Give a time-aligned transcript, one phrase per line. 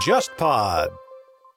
[0.00, 0.88] JustPod。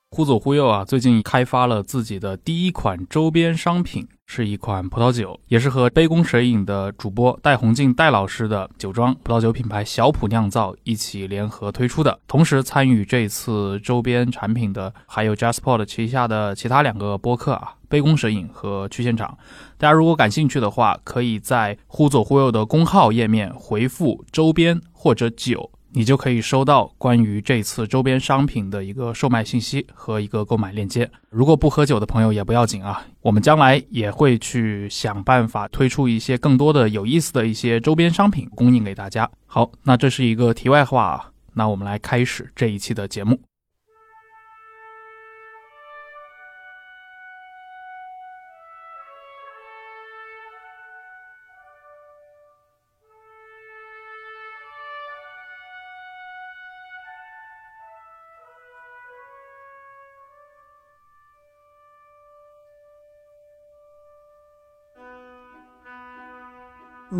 [0.09, 12.19] 忽左忽右啊，最近开发了自己的第一款周边商品，是一款葡萄酒，也是和杯弓蛇影的主播戴宏静戴老师的酒庄葡萄酒品牌小普酿造一起联合推出的。
[12.27, 19.37] 同时参与这次周边产品的还有 JustPod 旗下的其他两个播客啊，杯弓蛇影和去现场。
[19.77, 25.69] 大家如果感兴趣的话，可以在忽左忽右的公号页面回复“周边”或者“酒”。
[25.95, 31.09] 你就可以收到关于这次周边商品的一个售卖信息和一个购买链接。
[31.29, 39.29] 如果不喝酒的朋友也不要紧啊，我们将来也会去想办法推出一些更多的有意思的一些周边商品供应给大家。
[39.45, 43.39] 好，那这是一个题外话啊，那我们来开始这一期的节目。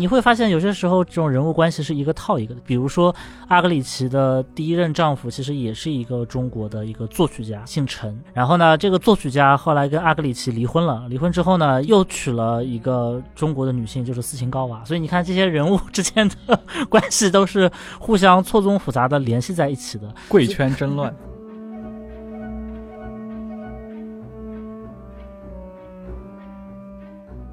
[0.04, 3.16] 你会发现有些时候这种人物关系是一个套一个的，比如说
[3.48, 8.14] 阿格里奇的第一任丈夫其实也是一个中国的一个作曲家，姓陈。
[8.34, 14.84] 然后呢，这个作曲家后来跟阿格里奇离婚了，离婚之后呢，又娶了一个中国的女性，就是斯琴高娃。
[14.84, 16.60] 所以你看这些人物之间的
[16.90, 21.16] 关系都是互相错综复杂的联系在一起的，贵圈真乱。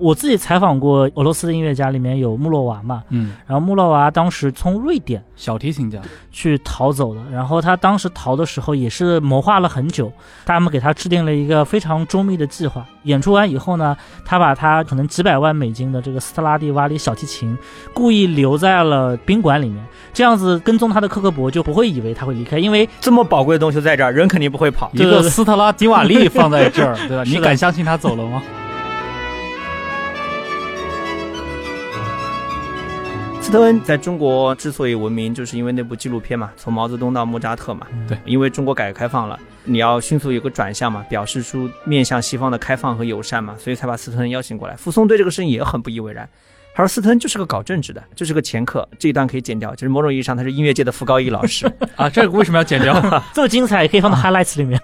[0.02, 6.00] 我自己采访过俄罗斯的音乐家，里面有穆洛娃嘛，嗯，然后穆洛娃当时从瑞典小提琴家
[6.32, 10.12] 去逃走的，然后他当时逃的时候也是谋划了很久，
[10.46, 12.86] 他们给他制定了一个非常周密的计划。
[13.04, 17.58] 演出完以后呢，他把他可能几百万美金的这个斯特拉蒂瓦里小提琴
[17.94, 24.90] 故意留在了宾馆里面，这样子跟踪他的克格勃就不会以为他会离开，因为这么宝贵的东西在这儿，人肯定不会跑。
[24.94, 27.24] 一个斯特拉迪瓦利放在这儿，对吧？
[27.24, 28.42] 你敢相信他走了吗？
[33.52, 37.86] 斯特恩在中国之所以闻名，就是因为那部纪录片嘛，从毛泽东到莫扎特嘛。
[38.08, 44.76] 对，因为中国改革开放了，你要迅速有个转向嘛，表示出面向西方的开放和友善嘛，所以才把斯特恩邀请过来。
[44.78, 46.30] 傅松对这个事情也很不以为然，
[46.74, 48.88] 他说斯特恩就是个搞政治的，就是个掮客。
[48.98, 52.10] 这一段可以剪掉，就是某种意义上他是音乐界的傅高义老师 啊。
[52.10, 52.94] 这个为什么要剪掉？
[53.36, 54.80] 这么精彩，也可以放到 highlights 里面。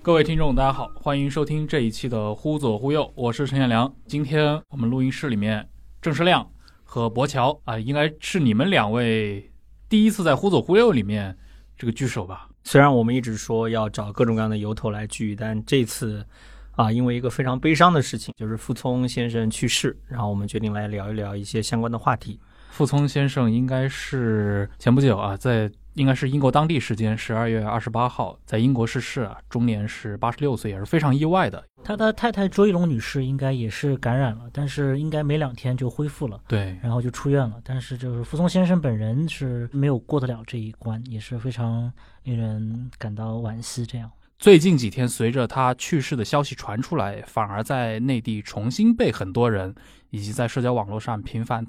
[0.00, 3.92] 各位听众，大家好，欢迎收听这一期的《忽左忽右》，我是陈彦良。
[4.06, 5.68] 今天我们录音室里面。
[6.02, 6.50] 郑世亮
[6.82, 9.50] 和博乔啊，应该是你们两位
[9.86, 11.36] 第一次在《忽左忽右》里面
[11.76, 12.48] 这个聚首吧？
[12.64, 16.24] 虽然我们一直说要找各种各样的由头来聚，但这次
[16.72, 22.40] 啊，因为一个非常悲伤的事情，就是傅聪先生去世，然后我们决定来聊一聊一些相关的话题。
[22.70, 25.70] 傅聪先生应该是前不久啊，在。
[25.94, 31.62] 应该是英国当地时间十二月二十八号在英国逝世啊，终年是八十六岁，也是非常意外的。
[31.82, 37.56] 他的太太周一龙女士应该也是感染了，但是应该没两天就恢复了，对，然后就出院了。
[37.64, 41.92] 但是就是傅聪先生本人是没有过得了这一关，也是非常
[42.22, 43.84] 令人感到惋惜。
[43.84, 44.08] 这样，
[44.38, 49.74] 最近几天随着他去世的消息传出来，反而在内地重新被很多人
[50.10, 51.66] 以及在社交网络上频繁。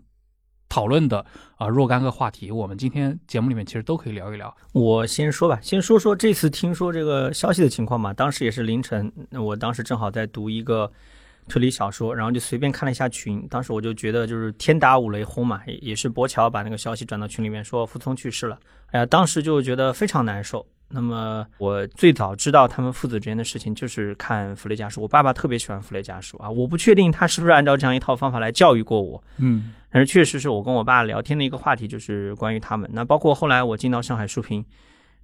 [0.72, 1.26] 讨论的
[1.58, 4.56] 啊若干个话题，我们今天节目里面其实都可以聊一聊。
[4.72, 8.14] 我先说吧，先说说这次听说这个消息的情况吧。
[8.14, 10.90] 当时也是凌晨，我当时正好在读一个
[11.50, 13.46] 推理小说，然后就随便看了一下群。
[13.50, 18.58] 当时我就觉得就是天打五雷轰嘛，也是博乔把那个消息转到群里面说傅聪去世了。
[18.92, 20.66] 哎呀，当时就觉得非常难受。
[20.94, 25.00] 那么我最早知道他们父子之间的事情，就是看《弗雷家书》。
[25.04, 32.90] 我爸爸特别喜欢《弗雷家书》啊，我不确定他是不是按照这样一套方法来教育过我，嗯，但是确实是我跟我爸聊天的一个话题，就是关于他们。
[32.94, 34.66] 那包括后来我进到上海书评，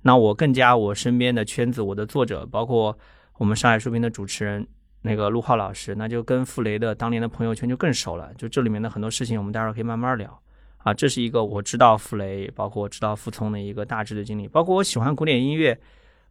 [0.02, 2.98] 那我更加我身边的圈子，我的作者，包括
[3.38, 4.66] 我们上海书评的主持人
[5.02, 8.34] 那个陆浩老师，那就跟傅雷的当年的朋友圈就更熟了。
[8.38, 10.40] 就这里面的很多事情，我们待会儿可以慢慢聊。
[10.88, 14.48] 啊，这是一个我知道傅雷，包括我知道傅聪的一个大致的经历。
[14.48, 15.78] 包括我喜欢古典音乐，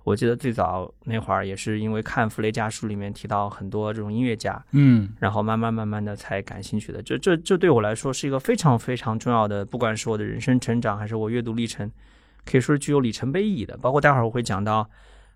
[0.02, 7.02] 我记得最早那会儿也是因为看《傅雷家书》里面提到很多这种音乐家，嗯，然后慢慢慢慢的才感兴趣的。
[7.02, 11.92] 这这这对我来说是一个非常非常重要的，不管是我的人生成长还是我阅读历程，
[12.46, 13.76] 可以说是具有里程碑意义的。
[13.76, 14.88] 包括待会儿我会讲到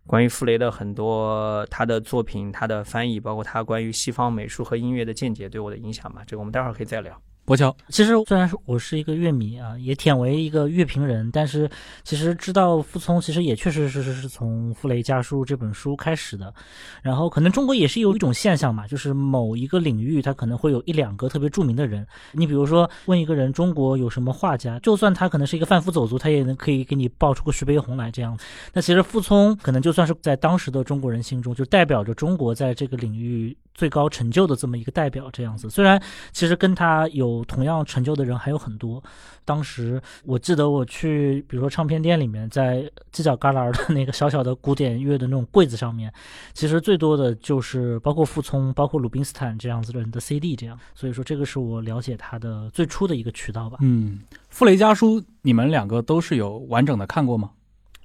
[0.07, 6.23] 关于傅雷的很多他的作品、他的翻译，包括他关于西方美术和音乐的见解对我的影响吧。
[6.27, 7.21] 这个我们待会儿可以再聊。
[7.51, 11.69] 博乔，其实虽然说我是一个乐迷啊，也忝为一个乐评人，但是
[12.05, 16.55] 其实知道傅聪，其实也确实是是是从《傅雷家书》这本书开始的。
[17.03, 22.07] 然后可能中国也是有一种现象嘛，就是某一个领域，他可能会有一两个特别著名的人。
[22.31, 28.39] 你比如说问一个人中国有什么画家，就算他可能是一个贩夫走卒，他也能可以给你报出个徐悲鸿来这样。
[28.73, 35.69] 那其实傅聪可能就算是在当时的中国人心中，就代表着中国在这个领域最高成就的这么一个代表这样子。
[35.69, 36.01] 虽然
[36.31, 39.03] 其实跟他有同样成就的人还有很多。
[39.45, 46.13] 当时我记得我去，比如说唱片店里面，在犄角旮旯的那个小小的古典乐的那种柜子上面，
[46.53, 50.79] 其实最多的就是包括傅聪、包括鲁宾斯坦这样子的人的 CD 这样。
[50.95, 53.79] 所以说，这个是我了解他的最初的一个渠道吧。
[53.81, 54.21] 嗯，
[54.51, 57.51] 《傅雷家书》，你们两个都是有完整的看过吗？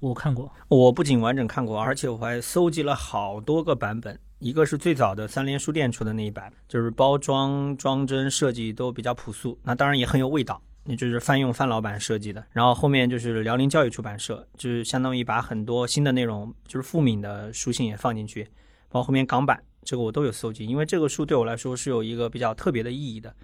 [0.00, 4.18] 我看过，我不仅完整看过，而且我还搜集了好多个版本。
[4.38, 10.60] 一个是最早的三联书店出的那一版，就是包装、装帧设计都比较朴素，那当然也很有味道。
[10.84, 12.44] 那就是范用范老板设计的。
[12.52, 18.44] 然后后面就是辽宁教育出版社，就是相当于把很多新的内容，就是傅敏的书信也放进去，
[18.88, 20.66] 包括后面港版，这个我都有搜集。
[20.66, 23.34] 因为这个书对我来说是有一个比较特别的意义的。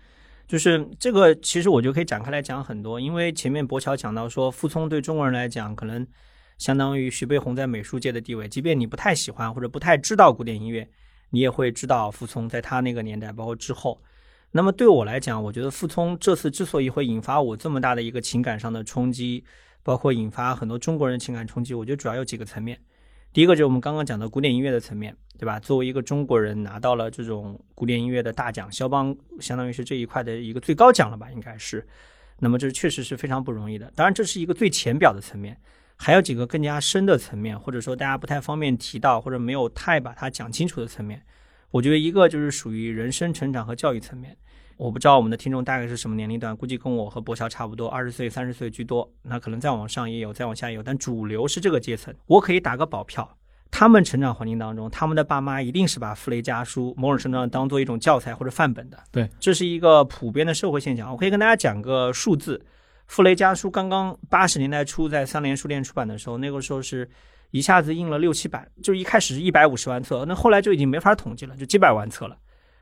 [0.46, 6.06] 就是这个其实我就可以展开来讲很多，因为前面博乔讲到说，傅聪对中国人来讲可能。
[6.62, 10.88] 相当于徐悲鸿在美术界的地位，即便你不太喜欢或者不太知道古典音乐，
[11.30, 14.00] 你也会知道傅聪在他那个年代，包括之后。
[14.52, 19.42] 那么对我来讲，我觉得傅聪这次之所以会引发我这么大的一个情感上的冲击，
[19.82, 22.78] 包括引发很多中国人情感冲击，我觉得主要有几个层面。
[23.32, 25.58] 第一个就是我们刚刚讲的古典音乐的层面，对吧？
[25.58, 31.84] 作为一个中国人拿到了这种古典音乐的大奖，肖邦相当于是这一块的一个最高奖了吧，应该是。
[32.38, 33.90] 那么这确实是非常不容易的。
[33.96, 35.60] 当然，这是一个最浅表的层面。
[36.04, 41.22] 还有几个更加深的层面，或者说大家不太方便提到，或者没有太把它讲清楚的层面。
[41.70, 44.36] 我觉得一个就是属于人生成长和教育层面。
[44.76, 49.08] 我不知道我们的听众大概是什么年龄段，估计跟我和博乔差不多，二十岁、三十岁居多。
[49.22, 52.12] 那可能再往上也有，再往下也有，但主流是这个阶层。
[52.26, 53.38] 我可以打个保票，
[53.70, 58.98] 他们成长环境当中，他们的爸妈一定是把《傅雷家书》某种程度上当做一种教材或者范本的。
[59.12, 61.12] 对，这是一个普遍的社会现象。
[61.12, 62.58] 我可以跟大家讲个数字。
[63.12, 67.06] 《傅雷家书》刚刚八十年代初在三联书店出版的时候，那个时候是
[67.50, 72.34] 一下子印了六七版，就一开始是一百五十万册，那后来就已经没法统计了，就几百万册了，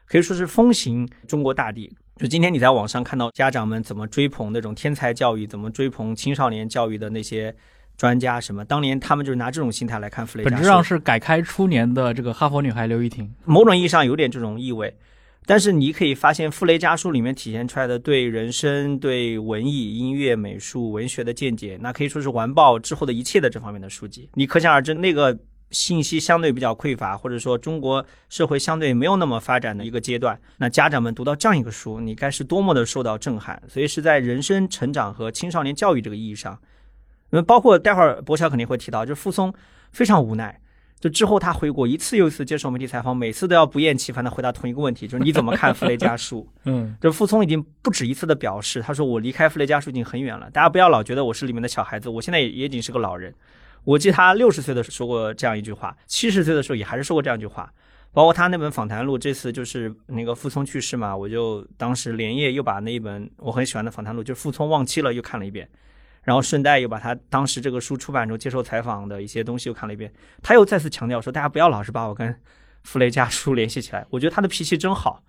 [0.07, 1.93] 可以说是风行中国大地。
[2.15, 7.53] 就今天你在网上看到家长们怎么追捧那种天才教育，怎么追捧青少年教育的那些
[7.97, 14.97] 专家什么，当年他们就是拿这种心态来看《傅雷家书》，本质上是改开初年的这个哈佛女孩刘亦婷，某种意义上有点这种意味。
[15.51, 24.31] 但是你可以发现，《傅雷家书》里面体现出来的对人生、对文艺、音乐、美术、文学的见解，那可以说是完爆之后的一切的这方面的书籍。
[24.35, 25.37] 你可想而知，那个
[25.73, 33.61] 信息相对比较匮乏，或者说中国社会相对没有那么发展的一个阶段，那家长们读到这样一个书，你该是多么的受到震撼。
[33.67, 36.57] 所以是在人生成长和青少年教育这个意义上，
[37.31, 39.53] 那包括待会儿博乔肯定会提到，就是傅聪
[39.91, 40.61] 非常无奈。
[41.01, 46.47] 就之后他回国一次又一次接受媒体采访，每次都要不厌其烦的回答同一个问题，就是你怎么看《傅雷家书》？
[46.65, 50.51] 嗯，就傅聪已经不止一次的表示，他说我离开《傅雷家书》已经很远了。
[50.51, 53.35] 大家不要老觉得我是里面的小孩子，我现在也也已经是个老人。
[53.85, 57.73] 我记得他六十岁的时候说过这样一句话，七十岁的时候也还是说过这样一句话。
[58.13, 65.69] 包括他那本访谈录，这次就是那个傅聪去世嘛，我就当时连夜又把那一本我很喜欢的访谈录，就是傅聪忘期了又看了一遍。
[66.23, 70.13] 然后顺带又把他当时这个书出版之后接受采访的一些东西又看了一遍，
[70.43, 72.35] 他又再次强调说，大家不要老是把我跟
[72.83, 74.07] 傅雷家书联系起来。
[74.11, 75.23] 我觉得他的脾气真好，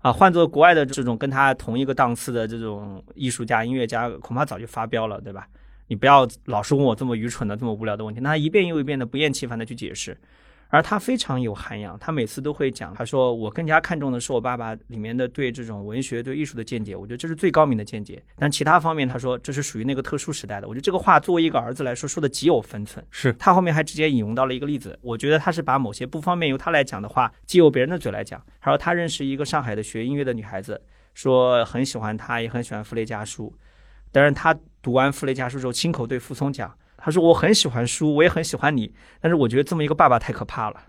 [0.00, 5.46] 啊，换做国外的这种跟他同一个档次的这种艺术家、音乐家，恐怕早就发飙了，对吧？
[5.88, 10.16] 你不要老是问我这么愚蠢的、这么无聊的问题，那他一遍又一遍的不厌其烦的去解释。
[10.68, 18.22] 而他非常有涵养，他每次都会讲，他说我更加看重的是我爸爸里面的对这种文学、对艺术的见解，我觉得这是最高明的见解。
[18.36, 20.68] 但其他方面，他说这是属于那个特殊时代的。
[20.68, 23.04] 我觉得这个话作为一个儿子来说，说的极有分寸。
[23.10, 28.42] 是他后面还直接引用到了一个例子，我觉得他是把某些不方便由他来讲的话，借由别人的嘴来讲。
[28.60, 30.80] 他说他认识一个上海的学音乐的女孩子，
[31.14, 33.52] 说很喜欢他，也很喜欢傅雷家书，
[34.12, 40.82] 但是他读完傅雷家书之后，亲口对傅聪讲，他说我很喜欢书，我也很喜欢你，但是我觉得这么一个爸爸太可怕了。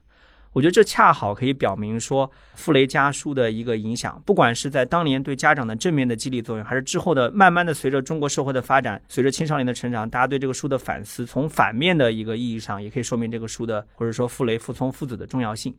[0.52, 15.72] 我觉得这恰好可以表明说，《傅雷家书》的一个影响，不管是在当年对家长的正面的激励作用，还是之后的慢慢的随着中国社会的发展，随着青少年的成长，大家对这个书的反思，从反面的一个意义上，也可以说明这个书的或者说傅雷、傅聪父子的重要性。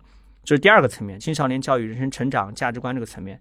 [0.44, 3.40] 这是第二个层面，青少年教育、人生成长、价值观这个层面。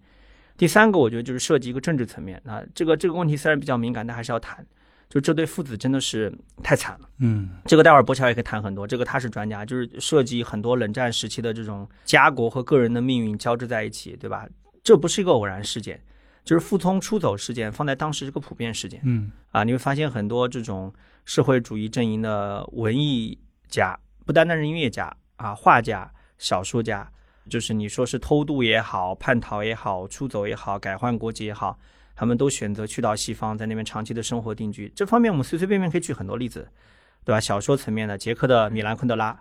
[0.58, 4.66] 第三个，我觉得就是涉及一个政治层面啊，这个这个问题虽然比较敏感，但还是要谈。
[5.10, 14.48] 就这对父子真的是太惨了，嗯，这个待会儿博乔也可以谈很多，这个他是专家，就是涉及很多冷战时期的这种家国和个人的命运交织在一起，对吧？
[14.84, 16.00] 这不是一个偶然事件，
[16.46, 19.32] 就是傅聪出走事件放在当时是个普遍事件嗯。
[19.50, 20.94] 啊，你会发现很多这种
[21.26, 23.36] 社会主义阵营的文艺
[23.68, 27.12] 家，不单单是音乐家啊，画家、小说家，
[27.50, 31.80] 就是你说是偷渡也好、叛逃也好、出走也好、改换国籍也好，
[32.20, 34.92] 他们都选择去到西方，在那边长期的生活定居。
[34.94, 36.68] 这方面我们随随便便可以举很多例子，
[37.24, 37.40] 对吧？
[37.40, 39.40] 小说层面的捷克的米兰昆德拉，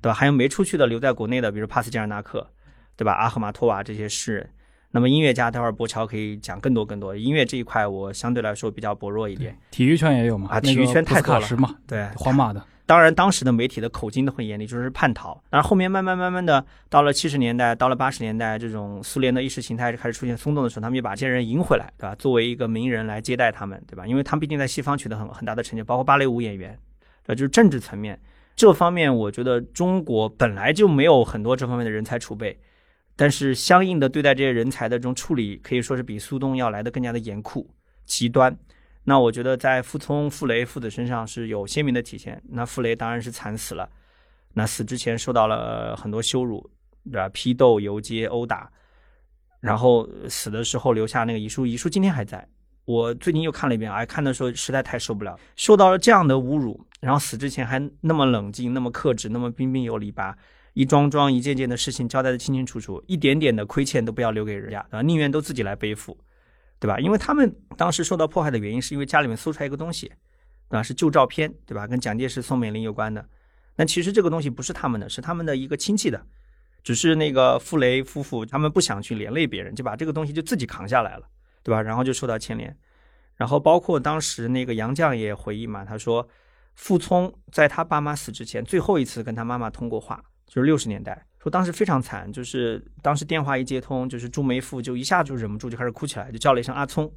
[0.00, 0.14] 对吧？
[0.14, 2.48] 还有没出去的留在国内的，比如帕斯捷尔纳克，
[2.96, 3.12] 对吧？
[3.12, 4.48] 阿赫玛托娃这些诗人。
[4.92, 7.14] 那么音乐家，待会儿博乔可以讲更多更多。
[7.14, 9.54] 音乐这一块，我相对来说比较薄弱一点。
[9.70, 11.46] 体育圈也有嘛，啊体育圈太多了
[11.86, 15.40] 对，皇马的， 当然，当时的媒体的口径都很严厉，就是叛逃。
[15.48, 22.16] 然后后面慢慢慢慢的，到了七十年代，到了八十年代，这种苏联的意识形态开始出现松动的时候，他们就把这些人迎回来，对吧？
[22.16, 24.04] 作为一个名人来接待他们，对吧？
[24.08, 26.76] 因为他们毕竟在西方取得很很大的成就，包括芭蕾舞演员，
[27.24, 27.36] 对？
[27.36, 28.18] 就是政治层面
[28.56, 32.58] 这方面，我觉得中国本来就没有很多这方面的人才储备，
[33.14, 37.70] 但是相应的对待这些人才的这种处理，可以说是比苏东要来的更加的严酷、
[38.04, 38.58] 极端。
[39.04, 42.40] 那我觉得在傅聪、傅雷父子身上是有鲜明的体现。
[42.50, 43.88] 那傅雷当然是惨死了，
[44.54, 46.70] 那死之前受到了很多羞辱，
[47.04, 47.28] 对吧？
[47.30, 48.70] 批斗、游街、殴打，
[49.60, 52.46] 然后死的时候留下那个遗书，遗书今天还在。
[52.84, 60.36] 我最近又看了一遍，哎，看的时候实在太受不了，受到了这样的侮辱，然后死之前还那么冷静、那么克制、那么彬彬有礼，把
[60.74, 65.02] 一桩桩、一件件的事情交代的清清楚楚，一点点的亏欠都不要留给人家，对吧？
[65.02, 66.18] 宁愿都自己来背负。
[66.80, 66.98] 对吧？
[66.98, 70.08] 因为他们当时受到迫害的原因，是因为家里面搜出来一个东西，
[70.68, 70.82] 对吧？
[70.82, 71.86] 是旧照片，对吧？
[71.86, 73.24] 跟蒋介石、宋美龄有关的。
[73.76, 76.26] 那其实这个东西不是他们的，是他们的一个亲戚的，
[76.82, 81.26] 只是那个傅雷夫妇他们不想去连累别人，就把这个东西就自己扛下来了，
[81.62, 81.82] 对吧？
[81.82, 82.74] 然后就受到牵连。
[83.36, 86.26] 然后包括当时那个杨绛也回忆嘛，他说，
[86.74, 91.26] 傅聪在他爸妈死之前最后一次跟他妈妈通过话，就是六十年代。
[91.42, 97.10] 说当时非常惨，就是当时电话一接通，就是朱梅馥就一下就忍不住就开始哭起来，就叫了一声阿聪，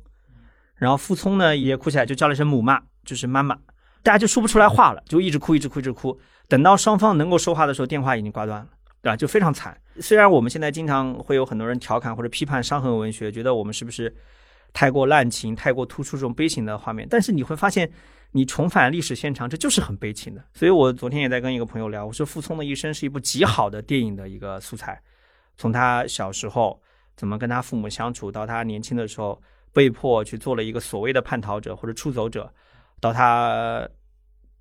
[0.75, 3.53] 然后傅聪呢也哭起来，就叫了一声母妈，就是妈妈，
[4.01, 6.17] 大家就说不出来话了，就一直哭，一直哭，一直哭。
[6.47, 8.69] 等到双方能够说话的时候，电话已经挂断了，
[9.01, 9.17] 对吧？
[9.17, 9.77] 就非常惨。
[9.99, 14.15] 虽然我们现在经常会有很多人调侃或者批判伤痕文学，觉得我们是不是
[14.71, 17.91] 太过滥情，太过突出这种悲情的画面，但是你会发现。
[18.35, 20.43] 你重返历史现场，这就是很悲情的。
[20.53, 25.01] 所以我昨天也在跟一个朋友聊，我说傅聪的一生是一部极好的电影的一个素材。
[25.55, 26.81] 从他小时候
[27.15, 29.39] 怎么跟他父母相处，到他年轻的时候
[29.71, 32.51] 被迫去做了一个所谓的叛逃者或者出走者，
[32.99, 33.87] 到他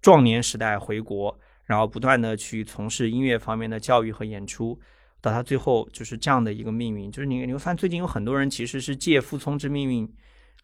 [0.02, 4.78] 壮年时代回国，然后不断的去从事音乐方面的教育和演出，
[5.22, 7.10] 到他最后就是这样的一个命运。
[7.10, 10.14] 就是你你会发现，最近有很多人其实是借傅聪之命运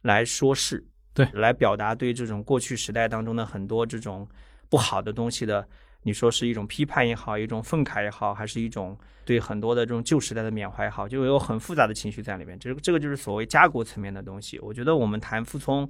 [0.02, 0.86] 来说事。
[1.18, 4.25] 对，来表达对这种过去时代当中的很多这种
[4.68, 5.66] 不好的东西的，
[6.04, 12.56] 你说是一种批判也好，一种愤慨也好，还是一种对很多的这种旧时代的缅怀也好，就有很复杂的情绪在里面。
[12.60, 14.60] 这这个就是所谓家国层面的东西。
[14.60, 15.88] 我觉得我们谈傅聪，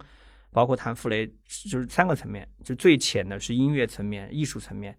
[0.50, 1.26] 包括谈傅雷，
[1.70, 4.96] 就是三个层面，就最浅的是音乐层面、艺术层面，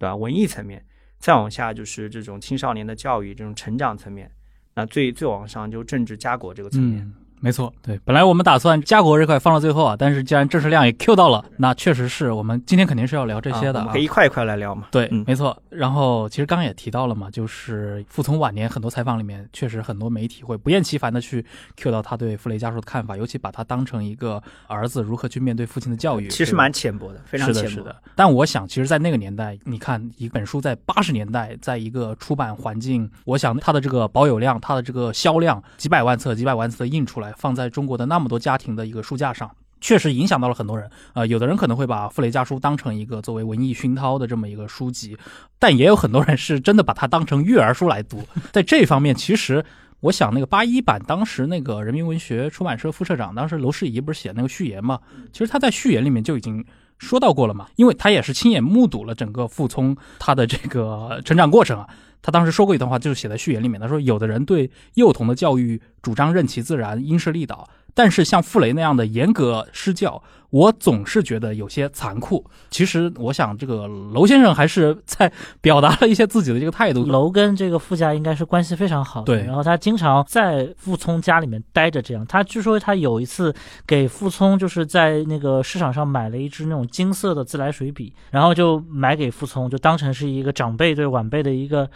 [0.00, 0.16] 对吧？
[0.16, 0.84] 文艺层面，
[1.20, 4.28] 再往下就是这种青少年的教育、这种成长层面，
[4.74, 7.04] 那最最往上就政治家国这个层面。
[7.04, 14.88] 嗯没错，对，本来我们打算家国这块放到最后啊，但是既然正式量也 Q 到了，那确实是我们今天肯定是要聊这些的、啊，我们可以一块一块来聊嘛。
[14.90, 15.56] 对，嗯没错。
[15.70, 21.44] 然后其实刚刚也提到了嘛，就是傅聪晚年很多采访里面，确实很多媒体会不厌其烦的去
[21.76, 27.76] Q 到他对傅雷家属的看法，尤其把他当成一个儿子如何去面对父亲的教育，其实蛮浅薄的，非常是的，浅薄。
[27.76, 27.96] 是的。
[28.14, 39.50] 但我想，其实，在那个年代，你看一本书在八十年代，在一个出版环境，我想它的这个保有量，它的这个销量，几百万册、几百万册的印出来，放在中国的那么多家庭的一个书架上。
[39.82, 45.16] 确实影响到了很多人，呃，有的人可能会把《傅雷家书》当成一个作为文艺熏陶的这么一个书籍，
[45.58, 48.22] 但也有很多人是真的把它当成育儿书来读。
[48.52, 49.64] 在这方面，其实
[50.00, 55.00] 我想，那个八一版当时那个人民文学出版社副社长，当时娄世仪不是写那个序言嘛？
[55.32, 56.62] 其实他在序言里面就已经
[56.98, 61.88] 说到过了嘛，因为他也是亲眼目睹了整个傅聪他的这个成长过程啊。
[62.22, 72.44] 他当时说过一段话，就是写在序言里面，他说：“有的人对幼童的教育主张任其自然，因势利导。”但是像傅雷那样的严格施教，我总是觉得有些残酷。
[72.70, 75.30] 其实我想，这个娄先生还是在
[75.60, 77.04] 表达了一些自己的这个态度。
[77.06, 82.26] 娄跟这个傅家应该是关系非常好的，对然后他经常在傅聪家里面待着，这样。
[82.26, 83.54] 他据说他有一次
[83.86, 91.88] 给傅聪就是在那个市场上买了一支那种金色的自来水笔，然后就买给傅聪，就当成是一个长辈对晚辈的一个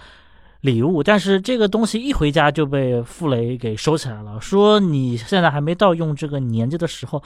[0.64, 7.23] 礼物，但是这个东西一回家就被傅雷给收起来了，说你现在还没到用这个年纪的时候。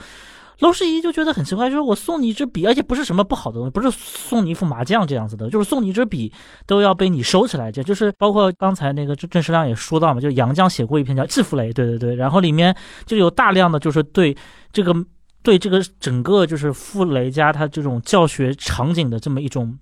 [0.61, 6.29] 娄师仪就觉得很奇怪，说我送你一支笔，而且不是什么不好的东西，不是送你一副麻将这样子的，就是送你一支笔
[6.67, 14.35] 都要被你收起来，这就是包括刚才那个郑郑世亮也说到嘛，就杨绛写过一篇叫《致傅雷》，对对对，然后里面就有大量的就是对
[14.73, 14.93] 这个
[15.41, 19.79] 对这个整个就是傅雷家他这种教学场景的这么一种。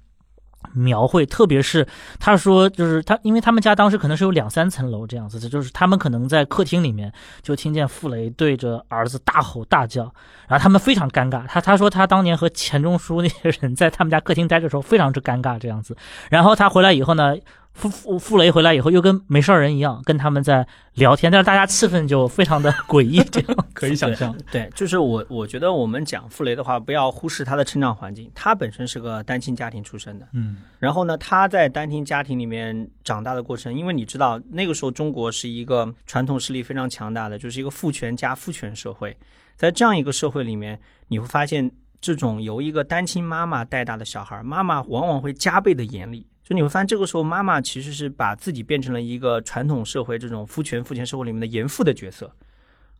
[0.73, 1.87] 描绘，特别是
[2.19, 10.03] 他说，就是他，因为他们家当时可能是有两三层楼这样子，的就是他们可能在客厅里面就听见傅雷对着儿子大吼大叫，
[10.47, 11.45] 然后他们非常尴尬。
[11.47, 15.95] 他他说他当年和钱钟书那些人在他们家客厅待着的时候非常之尴尬这样子，
[16.29, 17.35] 然后他回来以后呢。
[17.77, 24.35] 傅傅傅雷回来以后，又跟没事人一样，跟他们在聊天，但是大家气氛就非常的诡异，这样 可以想象。
[24.51, 28.31] 对，就是我我觉得我们讲傅雷的话，不要忽视他的成长环境。
[28.33, 39.15] 他本身是个单亲家庭出身的，嗯，然后呢，他在单亲家庭里面长大的过程，因为你知道那个时候中国是一个传统势力非常强大的，就是一个父权加父权社会，
[39.55, 40.79] 在这样一个社会里面，
[41.09, 41.69] 你会发现
[42.01, 46.25] 这种由一个单亲妈妈带大的小孩，妈妈往往会加倍的严厉。
[46.47, 52.33] 就你会发现，这个时候妈妈其实是把自己变成了一个传统社会这种父权父权社会里面的严父的角色，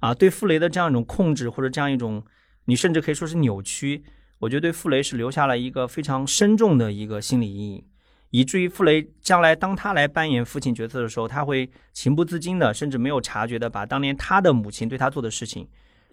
[0.01, 2.21] 啊，对傅雷的这样一种控制或者这样一种，
[2.65, 4.03] 你甚至可以说是扭曲，
[4.39, 7.85] 我觉得对傅雷是留下了一个非常深重的一个心理阴影，
[8.31, 15.65] 以至于傅雷将来当他来扮演父亲角色的时候，他会情不自禁的，甚至没有察觉的把当年他的母亲对他做的事情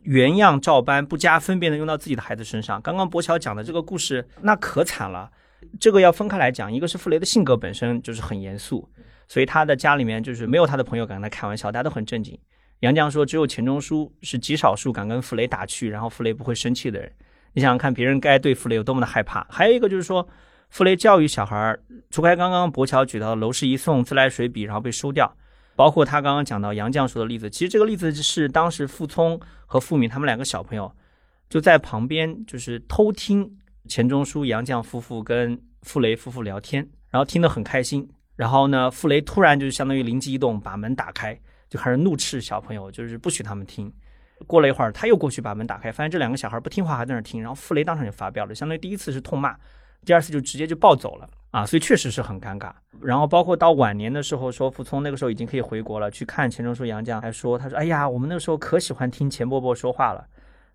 [0.02, 2.80] 原样照搬，不加分辨的用到自己的孩子身上。
[2.80, 5.32] 刚刚博乔讲的这个故事，那可惨了。
[5.80, 8.88] 这个要分开来讲，一个是傅雷的性格本身就是很严肃，
[9.28, 12.38] 所以他的家里面就是没有他的朋友敢跟他开玩笑，大家都很正经。
[12.80, 17.10] 杨绛说，只有钱钟书是极少数敢跟傅雷打趣，然后傅雷不会生气的人。
[17.52, 19.46] 你想想看，别人该对傅雷有多么的害怕。
[19.48, 20.28] 还有一个就是说，
[20.68, 21.76] 傅雷教育小孩，
[22.10, 25.34] 除开刚刚博乔举到楼市一送自来水笔，然后被收掉，
[25.76, 30.92] 包括他刚刚讲到杨绛说的例子，其实这个例子是当时傅聪和傅敏他们两个小朋友
[31.48, 33.58] 就在旁边就是偷听。
[33.88, 38.08] 钱钟书、杨绛夫妇跟傅雷夫妇聊天，然后听得很开心。
[38.34, 41.38] 然后呢，傅雷突然就相当于灵机一动，把门打开，
[41.68, 43.92] 就开始怒斥小朋友，就是不许他们听。
[44.46, 47.40] 过了一会儿，他又过去把门打开，发现这两个小孩不听话，还在那听。
[47.40, 49.56] 然后傅雷当场就发飙了，相当于第一次是痛骂，
[50.04, 51.64] 第二次就直接就暴走了啊！
[51.64, 52.72] 所以确实是很尴尬。
[53.00, 60.26] 然后包括到晚年的时候，说傅聪那个时候已经可以回国了，去看钱钟书、杨绛，还说他说：“哎呀，我们那个时候可喜欢听钱伯伯说话了。”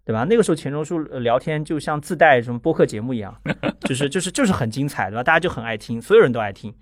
[0.09, 0.25] 对吧？
[0.27, 3.39] 那个时候钱钟书聊天就像自带什么播客节目一样，
[3.85, 5.23] 就是就是就是很精彩，对吧？
[5.23, 6.73] 大家就很爱听，所有人都爱听。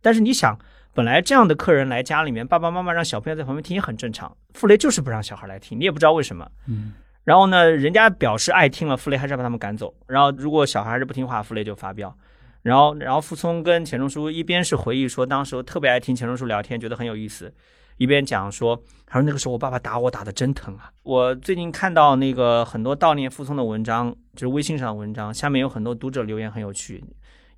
[0.00, 0.58] 但是你想，
[0.94, 4.34] 本来这样的客人来家里面，爸爸妈妈让小朋友在旁边听也很正常。
[4.54, 6.50] 傅雷就是不让小孩来听，你也不知道为什么。
[6.68, 6.94] 嗯。
[7.24, 9.92] 然后呢，人家表示爱听了，傅雷还是要把他们赶走。
[10.06, 12.16] 然后如果小孩还是不听话，傅雷就发飙。
[12.62, 17.52] 然后然后傅聪跟钱钟书一边是回忆说，当时特别爱听钱钟书聊天，觉得很有意思。
[18.00, 20.90] 一边讲说，他说那个时候我爸爸打我打的真疼啊！
[21.02, 27.04] 我最近看到那个很多悼念傅聪的文章，就是微信上的文章，下面有很多读者留言很有趣。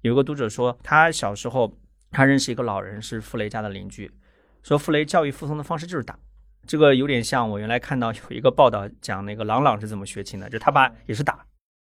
[0.00, 1.72] 有一个读者说，他小时候
[2.10, 4.10] 他认识一个老人是傅雷家的邻居，
[4.64, 6.18] 说傅雷教育傅聪的方式就是打，
[6.66, 11.46] 这个有点像我原来看到有一个报道讲那个郎朗是怎么学琴的，就他爸也是打，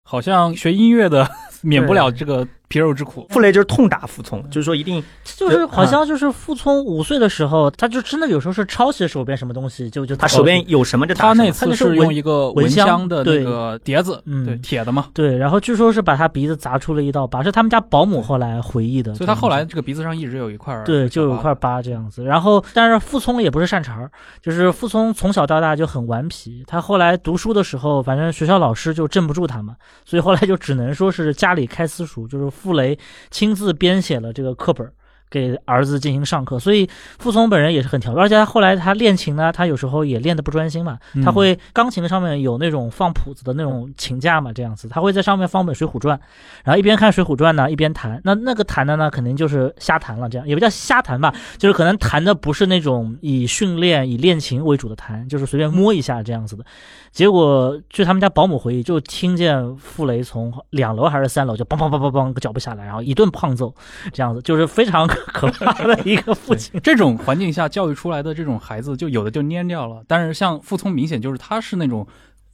[0.05, 1.29] 好像学音乐的
[1.61, 2.47] 免不了这个。
[2.67, 22.23] 皮肉之苦，傅雷就是痛打傅聪，就是说一定就是好像就是傅聪五岁的时候，他就真的有时候是抄袭手边什么东西，就就他手边有什么就他那次是用一个蚊香的那个碟子，对铁的嘛，对，然后据说是把他鼻子砸出了一道疤，是他们家保姆后来回忆的，所以他后来这个鼻子上一直有一块对，就有一块疤这样子。
[22.23, 32.97] 然后但是傅聪也不是善茬儿，就是傅聪从小到大就很顽皮，他后来读书的时候，反正学校老师就镇不住他嘛，所以后来就只能说是家里开私塾，就是傅雷。
[33.29, 34.91] 亲自编写了这个课本。
[35.29, 40.97] 给儿子进行上课，所以傅聪本人也是很调皮，而且他后来他练琴呢，他有时候也练得不专心嘛。
[41.23, 46.17] 他会钢琴上面有那种放谱子的那种琴架嘛，这样子，他会在上面放本《水浒传》，
[46.63, 48.21] 然后一边看《水浒传》呢，一边弹。
[48.23, 56.63] 那那个弹的呢，肯定就是瞎弹了，这样也不叫瞎弹吧，就是可能弹的不是那种以训练、以练琴为主的弹，就是随便摸一下这样子的。
[57.11, 63.73] 结果据他们家保姆回忆，就听见傅雷从两楼还是三楼就梆梆梆梆梆个脚步下来，然后一顿胖揍，
[64.13, 65.05] 这样子就是非常。
[65.33, 70.03] 可怕的一个父亲，这种环境下教育出来的这种孩子，就有的就蔫掉了。
[70.07, 72.07] 但是像傅聪，明显就是他是那种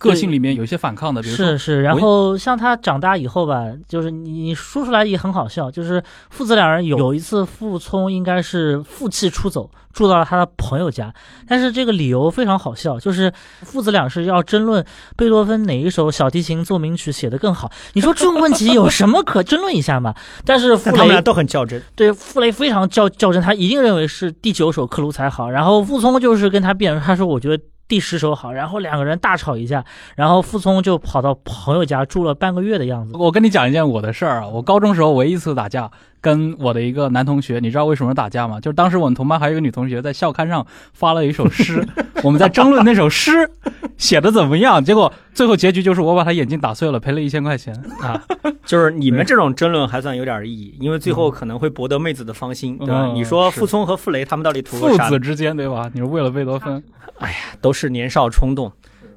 [0.10, 11.14] 个性里面有一些反抗的，比如说是是，然后像他长大以后吧，就是你你说出来也很好笑，就是父子两人有有一次傅聪应该是负气出走，住到了他的朋友家，
[11.48, 14.86] 但是这个理由非常好笑，就是父子俩是要争论
[15.16, 17.72] 贝多芬哪一首小提琴奏鸣曲写得更好。
[17.94, 20.14] 你说这种问题有什么可争论一下嘛？
[20.46, 21.82] 但是 傅雷他们俩都很较真。
[21.96, 27.64] 对傅雷非常较较真，他一定认为是第九首克鲁才好，然后傅聪就是跟他辩论，他说我觉得。
[27.88, 29.84] 第十首好，然后两个人大吵一架，
[30.16, 33.16] 然后傅聪就跑到朋友家住了半个月的样子。
[33.18, 35.92] 我跟你讲一件我的事儿啊，我高中时候唯一一次打架，
[36.22, 38.60] 跟我的一个男同学，你知道为什么打架吗？
[38.60, 41.86] 就是当时我们同班还有一个女同学在校刊上发了一首诗，
[42.24, 43.50] 我们在争论那首诗
[43.98, 48.20] 写的怎么样，结果最后结局就是我把他眼镜打碎了，赔了一千块钱啊。
[48.66, 53.08] 就是你们这种争论还算有点意义，因为最后可能会博得妹子的芳心，对吧？
[53.08, 55.10] 嗯你说傅聪和傅雷他们到底图啥？
[55.10, 55.92] 子之间对吧？
[55.94, 56.82] 你是为了贝多芬，
[57.20, 58.72] 哎呀，都是年少冲动。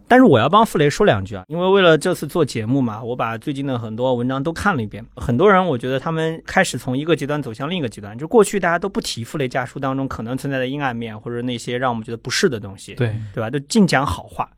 [0.09, 5.05] 但是我要帮傅雷说两句啊，因为为了这次做节目嘛，我把最近的很多文章都看了一遍。
[5.17, 13.51] 很多人我觉得他们开始从一个极端走向另一个极端，就过去大家都不提傅雷家书当中可能存在的阴暗面，或者那些让我们觉得不适的东西，对，对吧？
[13.51, 14.49] 就尽讲好话。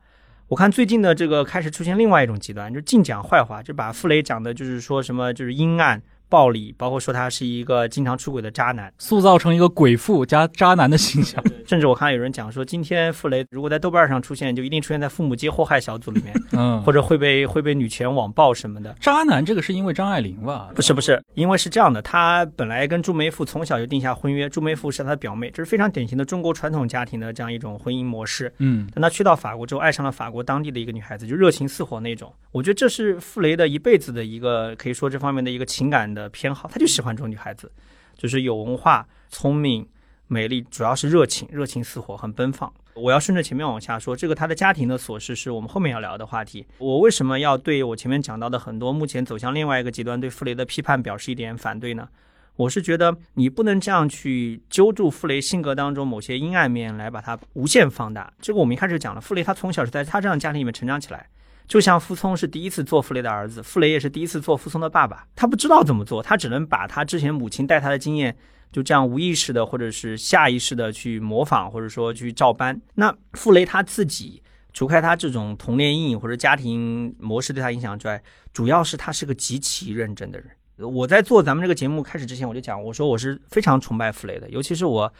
[0.49, 8.93] 我看最近的这个开始出现另外一种极端，就尽讲坏话，就把傅雷讲的就是说什么就是阴暗、暴力，包括说他是一个经常出轨的渣男。
[8.99, 11.43] 塑造成一个鬼父加渣男的形象。
[11.65, 18.95] 甚至我看有人讲说，今天傅雷如果在豆瓣上出现，就一定出现在父母皆祸害小组里面， 嗯，或者会被会被女权网暴什么的。
[18.99, 20.69] 渣男这个是因为张爱玲吧？
[20.75, 28.51] 不是不是，因为是这样的，他本来跟朱梅馥从小就定下婚约，朱梅馥是他的表妹，这是非常典型的中国传统家庭的这样一种婚姻模式。
[28.57, 32.33] 嗯，但他去到法国之后，爱上了法国当地的一个女孩子，就热情似火那种。
[32.51, 37.71] 我觉得这是傅雷的一辈子的一个可以说这方面的一个情感的的偏好，他就喜欢这种女孩子，
[38.17, 39.87] 就是有文化、聪明、
[40.27, 42.71] 美丽，主要是热情，热情似火，很奔放。
[42.95, 46.65] 我要顺着前面往下说，这个他的家庭的琐事是我们后面要聊的话题。
[46.79, 52.09] 我为什么要对我前面讲到的很多目前走向另外一个极端对傅雷的批判表示一点反对呢？
[52.57, 58.33] 我是觉得你不能这样去揪住傅雷性格当中某些阴暗面来把它无限放大。
[58.41, 61.25] 这个我们一开始讲了，傅雷他从小是在他这样家庭里面成长起来，
[61.69, 65.27] 就像傅聪是第一次做傅雷的儿子，傅雷也是第一次做傅聪的爸爸。
[65.35, 68.35] 他不知道怎么做，他只能把他之前母亲带他的经验，
[68.71, 72.81] 就这样无意识的或者是下意识的去模仿，或者说去照搬。
[72.95, 74.41] 那傅雷他自己，
[74.73, 78.19] 除开他这种童年阴影或者家庭模式对他影响之外，
[78.51, 80.49] 主要是他是个极其认真的人。
[80.91, 85.13] 我在做咱们这个节目开始之前，我就讲，我说我是非常崇拜傅雷的，尤其是我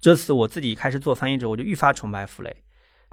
[0.00, 2.56] 这次我自己开始做翻译者，我就愈发崇拜傅雷。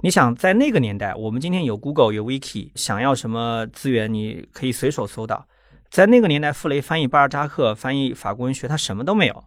[0.02, 5.46] 你想在那个年代，我们今天有 Google 有 Wiki，想要什么资源你可以随手搜到。
[5.90, 9.44] 在那个年代，傅雷翻译巴尔扎克、翻译法国文学，他什么都没有。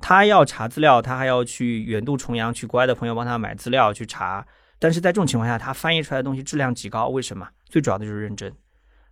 [0.00, 4.46] 他要查资料，他还要去远渡重洋，去国外的朋友帮他买资料去查。
[4.78, 7.08] 但是在这种情况下，他翻译出来的东西质量极高。
[7.08, 7.48] 为什么？
[7.68, 8.52] 最主要的就是认真。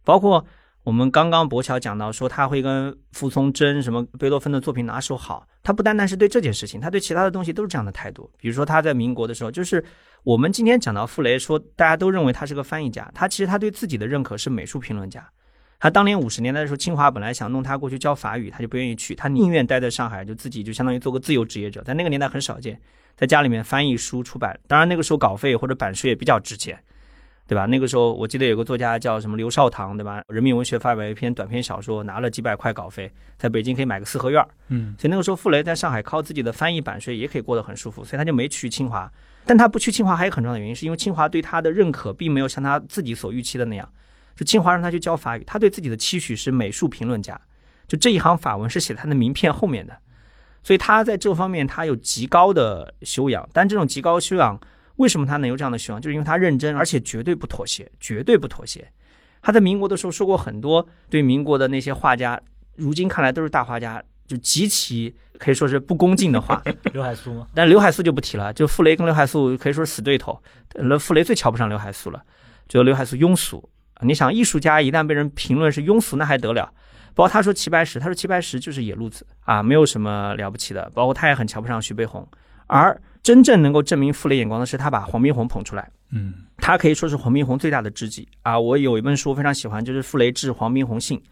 [0.04, 0.46] 包括
[0.84, 5.46] 我们刚刚博乔讲到说，他会跟傅聪争什么贝多芬的作品哪首好。
[5.62, 8.30] 他不单单是对这件事情，他对其他的东西都是这样的态度。
[8.38, 9.84] 比如说他在民国的时候，就是
[10.28, 15.26] 我们今天讲到傅雷，说大家都认为他是个翻译家，他其实他对自己的认可是美术评论家。
[15.80, 21.82] 他当年五十年代的时候，清华本来想弄他过去教法语，他就不愿意去，他宁愿待在上海，就自己就相当于做个自由职业者。
[21.82, 22.78] 在那个年代很少见，
[23.16, 26.78] 在家里面翻译书出版，当然那个时候稿费或者版税也比较值钱，
[27.48, 27.64] 对吧？
[27.64, 30.22] 那个时候我记得有个作家叫什么刘少棠，对吧？
[30.28, 34.46] 人民文学发表一篇短篇小说，拿了几百块稿费，在北京可以买个四合院儿。
[34.68, 39.10] 嗯，所以那个时候傅雷在上海靠自己的翻译版税也可以过得很舒服，所以他就没去清华。
[39.46, 43.88] 但他不去清华还有很重要的原因，是因为清华对他的认可并没有像他自己所预期的那样。
[44.36, 47.40] 就清华让他去教法语，他对自己的期许是美术评论家，
[47.88, 49.96] 就这一行法文是写在他的名片后面的，
[50.62, 53.48] 所以他在这方面他有极高的修养。
[53.54, 54.60] 但这种极高修养，
[54.98, 56.00] 为什么他能有这样的希望？
[56.00, 58.86] 就是因为他认真，而且绝对不妥协，绝对不妥协。
[59.40, 62.40] 他在民国的时候说过很多对民国的那些画家，
[62.76, 66.62] 如今看来都是大画家，就极其可以说是不恭敬的话。
[66.92, 67.46] 刘海粟吗？
[67.54, 70.40] 但刘海粟就不提了，就傅雷跟刘海粟可以说是死对头。
[70.74, 72.22] 那傅雷最瞧不上刘海粟了，
[72.68, 73.68] 觉得刘海粟庸俗。
[74.00, 76.72] 你想，艺术家一旦被人评论是庸俗，那还得了？
[77.14, 80.90] 包括他说齐白石，他说齐白石就是野路子啊，没有什么了不起的。
[80.94, 82.26] 包括他也很瞧不上徐悲鸿。
[82.66, 85.86] 而真正能够证明傅雷眼光的是，他把黄宾虹捧出来。
[86.12, 88.58] 嗯，他可以说是黄宾虹最大的知己啊！
[88.58, 91.22] 我有一本书非常喜欢，就是傅雷致黄宾虹信，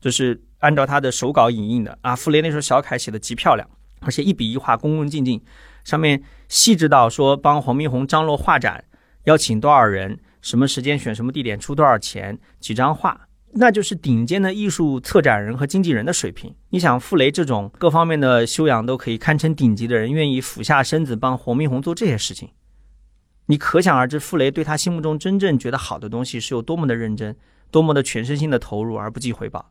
[0.00, 2.14] 就是按照他的手稿引印的啊。
[2.14, 3.68] 傅雷那时候小楷写的极漂亮，
[4.02, 5.42] 而且一笔一画恭恭敬敬，
[5.82, 8.84] 上面细致到说帮黄宾虹张罗画展，
[9.24, 10.20] 邀请多少人。
[10.42, 16.54] 什么时间选什么地点出多少钱几张画，那就是顶尖的艺术策展人和经纪人的水平。
[16.70, 22.50] 你想傅雷这种各方面的修养都可以堪称顶级的人，愿意俯下身子帮黄宾虹做这些事情，
[23.46, 27.36] 你可想而知，傅雷对他心目中真正觉得好的东西是有多么的认真，
[27.70, 29.70] 多么的全身心的投入而不计回报，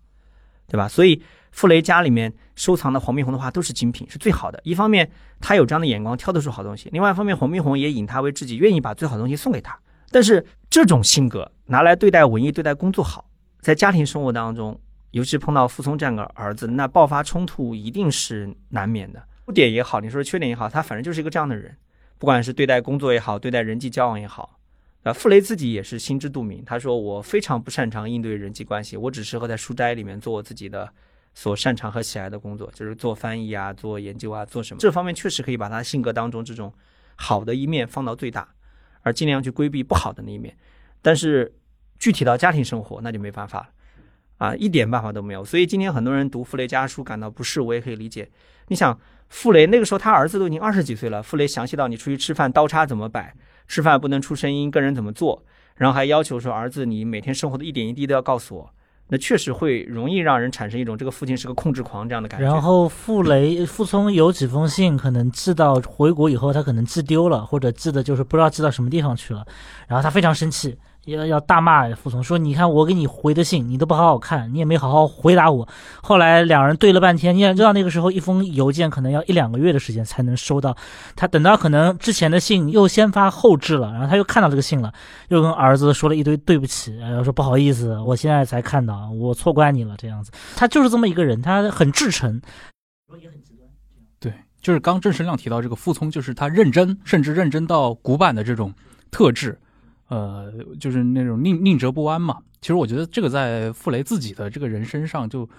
[0.67, 0.87] 对吧？
[0.87, 4.59] 所以傅雷家里面收藏的黄宾虹的画都是精品，是最好的。
[4.63, 9.79] 一方面他有这样的眼光，挑得出好东西；另外一方面，黄宾虹也引他为知己，愿意把最好的东西送给他。
[10.11, 13.28] 但是这种性格拿来对待文艺、对待工作好，
[13.59, 14.79] 在家庭生活当中，
[15.11, 19.21] 尤其碰到傅聪这样个儿子，那爆发冲突一定是难免的。
[19.47, 21.75] 优点也好，你说缺点也好，他反正就是一个这样的人，
[22.17, 24.59] 不管是对待工作也好，对待人际交往也好，
[25.03, 26.63] 啊，傅雷自己也是心知肚明。
[26.63, 30.87] 他说：“我非常不擅长应对人际关系，我只适合在书斋里面做我自己的
[31.33, 36.71] 所擅长和喜爱的工作，就是做翻译啊，做研究啊，做什么这方面确实可以把他性格当中这种
[37.15, 38.47] 好的一面放到最大，
[39.01, 40.55] 而尽量去规避不好的那一面。
[41.01, 41.51] 但是
[41.99, 43.67] 具体到家庭生活，那就没办法了。”
[44.39, 45.43] 啊，一点办法都没有。
[45.43, 48.29] 所以今天很多人读傅雷家书感到不适，我也可以理解。
[48.69, 53.35] 你想，傅雷那个时候他儿子都已经二十几岁了，傅雷详细到你出去吃饭刀叉怎么摆，
[53.67, 55.43] 吃饭不能出声音，跟人怎么做，
[55.75, 58.73] 然后还要求说儿子你每天生活的一点一滴都要告诉我，
[59.09, 62.45] 那确实会容易让人产生一种这个父亲是个控制狂这样的感觉。
[62.45, 69.45] 然后傅雷傅聪有几封信可能寄到回国以后，他可能寄丢了，或者寄的就是不知道寄到什么地方去了，
[69.85, 70.77] 然后他非常生气。
[71.09, 75.67] 要要大骂傅聪说：“你看我给你回的信，你都不好好看，你也没好好回答我。”
[76.01, 80.75] 后来两人对了半天，你也知道那个时候一封邮件可能要一两个月的时间才能收到。
[81.15, 84.93] 他等到可能之前的信又先发后置了，然后他又看到这个信了，
[85.29, 90.31] 又跟儿子说了一堆对不起，然后说不好意思，我现在才看到，我错怪你了这样子。
[90.55, 92.41] 他就是这么一个人，他很至诚，
[93.21, 93.67] 也很极端。
[94.19, 98.73] 对，就是刚郑世亮提到这个傅聪，就是他认真，甚至认真到古板的这种
[99.11, 99.57] 特质。
[100.09, 102.39] 呃，就是那种宁宁折不弯嘛。
[102.61, 105.49] 其实我觉得这个在傅雷自己的这个人身上就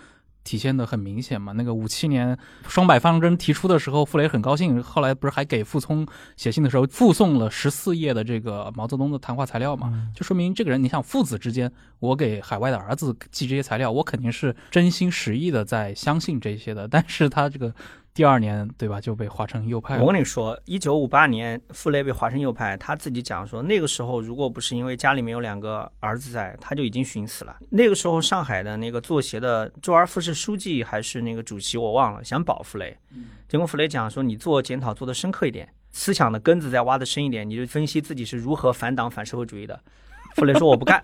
[0.45, 1.53] 体现的很明显嘛。
[1.53, 2.37] 那个五七年
[2.69, 10.11] 双百方针提出的时候，傅雷很高兴，后来不是还给傅聪写信的时候附送了十四页的这个毛泽东的谈话材料嘛？
[10.15, 16.87] 就说明这个人，你想父子之间，我给海外的儿子寄这些材料，我肯定是真心实意的在相信这些的。
[16.87, 17.75] 但是他这个。
[18.13, 19.99] 第二年，对吧，就被划成右派。
[19.99, 27.57] 我跟你说，一九五八年，傅雷被划成右派，他自己讲说，那个时候如果不是因为家里面有两个儿子在，他就已经寻死了。
[27.71, 32.97] 那个时候，上海的那个作协的周而复是书记还是那个主席，我忘了，想保傅雷。
[33.49, 39.81] 结果傅雷讲说，你做检讨做的深刻一点，思想的根子再挖的深一点，你就分析自己是如何反党反社会主义的。
[40.35, 41.01] 傅雷说我不干，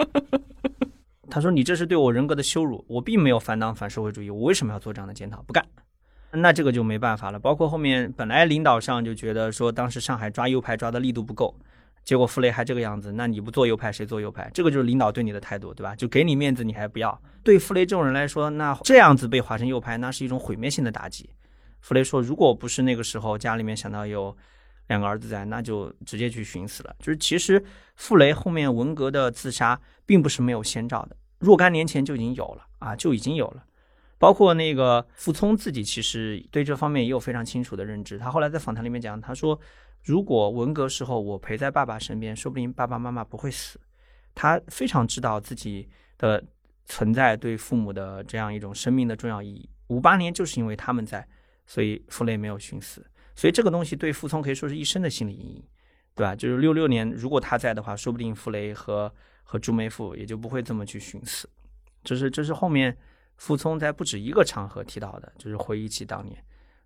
[1.30, 5.40] 他说你这是对我人格的羞辱，我并没有反党反社会主义，我为什么要做这样的检讨？
[5.42, 5.64] 不干。
[6.32, 7.38] 那这个就没办法了。
[7.38, 11.54] 包括后面本来领导上就觉得说，当时上海抓右派抓的力度不够，
[12.04, 14.50] 结果傅雷还这个样子，那你不做右派谁做右派？
[14.52, 15.94] 这个就是领导对你的态度，对吧？
[15.96, 17.20] 就给你面子你还不要。
[17.42, 21.30] 对傅雷这种人来说，那这样子被划成右派，那是一种毁灭性的打击。
[21.80, 24.36] 傅雷说，如果不是那个时候家里面想到有
[24.88, 26.94] 两个儿子在，那就直接去寻死了。
[26.98, 33.62] 就是其实傅雷后面文革的自杀并不是没有先兆的，若干年前就已经有了啊，就已经有了。
[34.18, 38.18] 包括那个傅聪自己，其实对这方面也有非常清楚的认知。
[38.18, 39.60] 他后来在访谈里面讲，他说
[40.02, 43.78] ：“如果文革时候我陪在爸爸身边，说不定爸爸妈妈不会死。”
[44.34, 46.42] 他非常知道自己的
[46.86, 49.68] 存在对父母的这样一种生命的重要意义。
[49.88, 51.26] 五八年就是因为他们在，
[51.66, 53.04] 所以傅雷没有寻死。
[53.34, 55.64] 所以这个东西对傅聪可以说是一生的心理阴影，
[56.14, 56.34] 对吧？
[56.34, 61.46] 就是六六年如果他在的话，说不定傅雷和和朱梅馥也就不会这么去寻死。
[62.02, 62.96] 这是这是后面。
[63.36, 66.36] 傅聪在不止一个场合提到的，就是回忆起当年，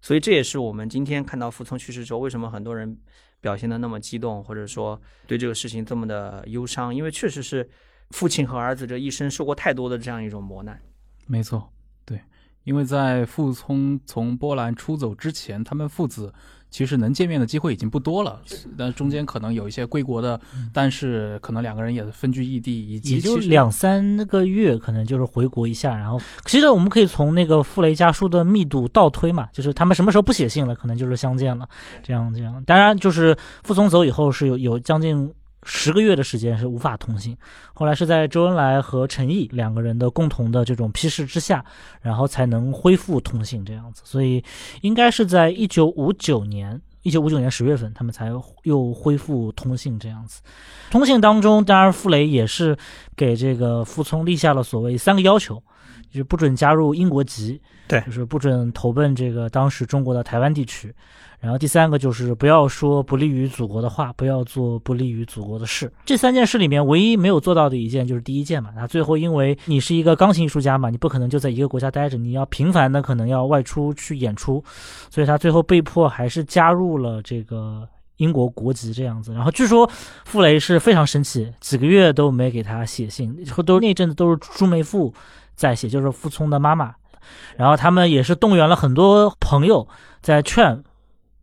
[0.00, 2.96] 所以这也是我们今天看到傅聪去世之后，为什么很多人
[3.40, 7.68] 表现的那么激动，或者说对这个事情这么的忧伤，因为确实是
[8.10, 10.80] 父亲和儿子这一生受过太多的这样一种磨难。
[11.26, 11.72] 没错，
[12.04, 12.20] 对，
[12.64, 16.32] 因为在傅聪从波兰出走之前，他们父子。
[16.70, 18.40] 其实能见面的机会已经不多了，
[18.78, 20.40] 但中间可能有一些归国的，
[20.72, 25.96] 但是可能两个人也分居异地，以及也就两三个月，可能就是回国一下。
[25.96, 31.68] 然后，其实我们可以从那个傅雷家书的密度倒推嘛，就是他们什么时候不写信了，可能就是相见了，
[32.02, 32.62] 这样这样。
[32.64, 35.30] 当然，就是傅聪走以后是有有将近。
[35.62, 37.36] 十个月的时间是无法通信，
[37.74, 41.64] 后来是在周恩来和陈毅两个人的共同的这种批示之下，
[42.00, 44.02] 然后才能恢复通信这样子。
[44.04, 44.42] 所以
[44.80, 48.30] 应该是在一九五九年，一九五九年十月份，他们才
[48.62, 50.40] 又恢复通信这样子。
[50.90, 52.76] 通信当中，当然傅雷也是
[53.14, 55.62] 给这个傅聪立下了所谓三个要求，
[56.10, 60.94] 就是不准加入英国籍，对，就是不准投奔这个当时中国的台湾地区。
[61.40, 65.90] 然后第三个就是不要说不利于祖国的话，不要做不利于祖国的事。
[66.04, 68.68] 这三件事里面，唯一没有做到的一件就是第一件嘛。
[68.76, 74.62] 那最后因为你是一个钢琴艺术家嘛，你不可能就在一个国家待着，你要频繁的可能要外出去演出，
[75.08, 79.32] 所以他最后被迫还是加入了这个英国国籍这样子。
[79.32, 79.90] 然后据说
[80.26, 85.10] 傅雷是非常生气，几个月都没给他写信，都那阵子都是朱梅馥
[85.54, 86.94] 在写，就是傅聪的妈妈。
[87.56, 89.88] 然后他们也是动员了很多朋友
[90.20, 90.84] 在劝。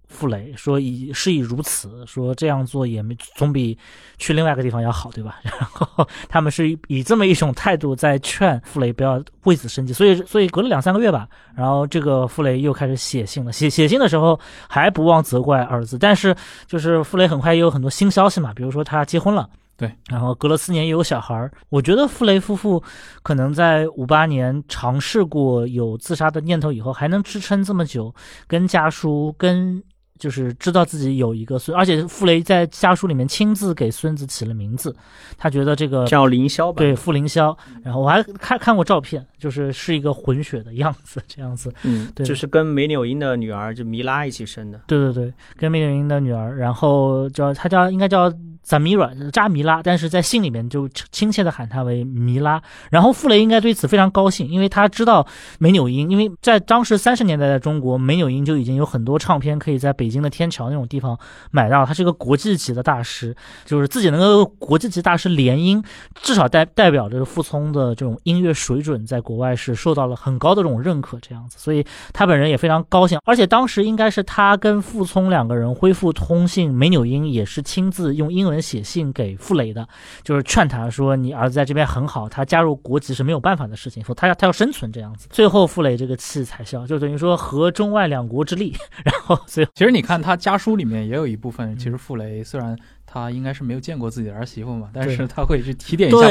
[0.08, 3.78] 傅雷说：“以事已如此，说这样做也没总比
[4.17, 9.91] 去另外一个地方要好，对吧？” 然后他们是以这么一种态度在劝傅雷不要为此生气。
[9.91, 13.52] 所以，所以隔了两三个月吧，然后这个傅雷又开始写信了。
[13.52, 14.39] 写写信的时候
[14.70, 16.34] 还不忘责怪儿子，但是
[16.65, 21.52] 就是傅雷很快也有很多新消息嘛，比如说他结婚了，对，然后隔了四年也有小孩儿。
[21.67, 22.82] 我觉得傅雷夫妇
[23.24, 28.15] 可能在五八年尝试过有自杀的念头以后，还能支撑这么久，
[28.48, 29.84] 跟家书跟。
[30.17, 34.95] 就是知道自己有一个孙，而且傅雷在家书里面亲自给孙子起了名字，
[35.38, 37.56] 他觉得这个叫凌霄吧，对，傅凌霄。
[37.84, 41.73] 然后我还看看过照片，就是是一个混血的样子，这样子。
[41.84, 44.82] 嗯，对，就是跟梅纽因的女儿就米拉一起生的。
[44.88, 48.34] 对对对，跟梅纽因的女儿，然后叫他叫应该叫。
[48.67, 52.62] 萨米软扎米拉，但是在信里面就亲切的喊他为米拉。
[52.91, 55.25] 然后傅雷应该对此非常高兴，因为他知道
[55.58, 61.17] 梅纽因，因为在当时三十年代的中国，梅纽因就已经有很多唱片可以在北京的天桥那种地方
[61.49, 61.86] 买到。
[61.86, 65.82] 他是一个国际级的大师，就是自己能够国际级大师联姻，
[66.15, 73.17] 至少代代表着傅聪的这种音乐水准在国外是受到了很高的这种认可，这样子，所以他本人也非常高兴。
[73.23, 78.57] 而且当时应该是他跟傅聪两个人恢复通信，梅纽因也是亲自用英文。
[78.62, 79.88] 写信给傅雷的，
[80.24, 88.76] 就是劝他说：“你儿子在这边很好，他加入国籍是没有办法的事情，说他要他要生存这样子。”最后傅雷这个气才消，就等于说合中外两国之力。
[89.04, 96.28] 然后，所以其实你看他家书里面也有一部分，其实傅雷虽然他应该是没有见过自己的儿媳妇嘛，但是他会去提点一下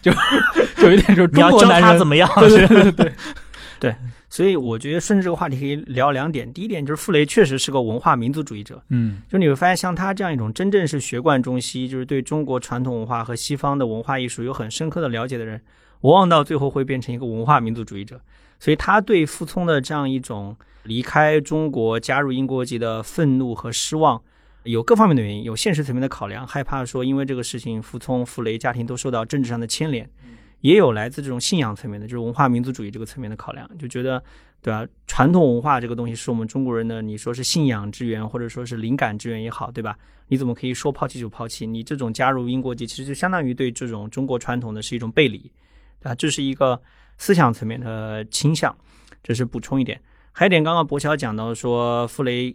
[0.00, 0.12] 就
[0.82, 2.28] 就有点说 中国男人怎么样？
[2.38, 3.12] 对对对
[3.78, 3.94] 对。
[4.30, 6.50] 所以我觉得顺着这个话题可以聊两点。
[6.52, 15.60] 第一点就是傅雷确实是个文化民族主义者，嗯，就你会发现像他这样一种真正是学贯中西，就是对中国传统文化和西方的文化艺术有很深刻的了解的人，
[16.02, 18.20] 往往到最后会变成一个文化民族主义者。
[18.60, 24.22] 所以他对傅聪的这样一种离开中国加入英国籍的愤怒和失望，
[24.62, 30.08] 有各方面的原因，有现实层面的考量，害怕说因为这个事情傅聪、傅雷家庭都受到政治上的牵连。
[30.60, 34.22] 也有来自这种信仰层面的，就是文化民族主义这个层面的考量，就觉得，
[34.60, 34.86] 对吧？
[35.06, 39.96] 传统文化这个东西是我们中国人的，你说是信仰之源，或者说是灵感之源也好，对吧？
[40.28, 41.66] 你怎么可以说抛弃就抛弃？
[41.66, 45.38] 你这种加入英国籍，其实就相当于对这种中国传统的是一种背离，
[45.98, 46.14] 对吧？
[46.14, 46.80] 这是一个
[47.16, 48.76] 思想层面的倾向，
[49.22, 50.00] 这是补充一点。
[50.32, 52.54] 还有一点，刚刚博乔讲到说傅雷，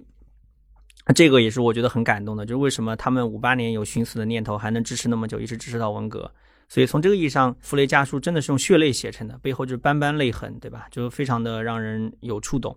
[1.13, 6.31] 这个也是我觉得很感动的，就是为什么他们五八年有寻死的念头，还能支持那么久，一直支持到文革。
[6.67, 10.87] 所以从这个意义上，傅雷家书真的是用血泪写成的，背后就是斑斑泪痕，对吧？
[10.89, 12.75] 就非常的让人有触动。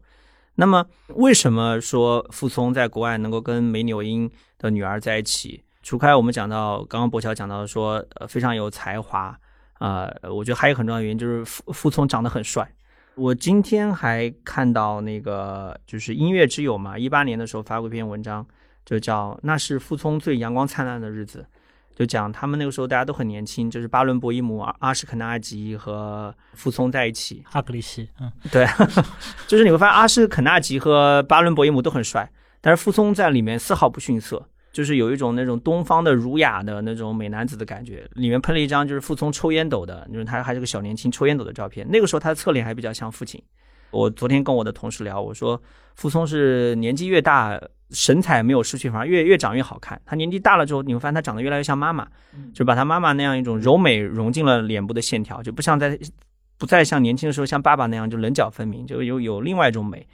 [0.57, 5.63] 那么，为什么说傅聪在国外能够跟梅纽因的女儿在一起？
[5.83, 9.39] 除开我们讲到刚刚博乔讲到说，呃，非常有才华
[9.75, 12.71] 啊，我觉得还有很重要的原因就是傅傅聪长得很帅。
[13.15, 18.47] 我今天还看到那个就是音乐之友嘛，一八年的时候发过一篇文章，
[18.85, 21.47] 就叫《那是傅聪最阳光灿烂的日子》。
[21.99, 27.43] 就讲他们那个时候大家都很年轻，就是巴伦博伊姆、阿什肯纳吉和傅聪在一起。
[27.51, 28.65] 阿格里希，嗯，对，
[29.49, 32.31] 就是你会发现阿什肯纳吉和巴伦博伊姆都很帅，
[32.61, 38.09] 但是傅聪在里面丝毫不逊色，就是有一种那种东方的儒雅的那种美男子的感觉。
[38.13, 41.85] 里面喷了一张就是傅聪抽烟斗的，就是他还是个小年轻抽烟斗的照片。
[41.91, 43.43] 那个时候他的侧脸还比较像父亲。
[43.91, 45.61] 我昨天跟我的同事聊，我说
[45.95, 47.61] 傅聪是年纪越大。
[47.91, 49.99] 神采没有失去，反而越越长越好看。
[50.05, 52.07] 他年纪大了之后，你会发现他长得越来越像妈妈，
[52.53, 55.99] 就把他妈妈那样一种柔美融进了脸部的线条，就不像在
[56.59, 60.07] 不再像年轻的时候像爸爸那样就棱角分明，就有有另外一种美。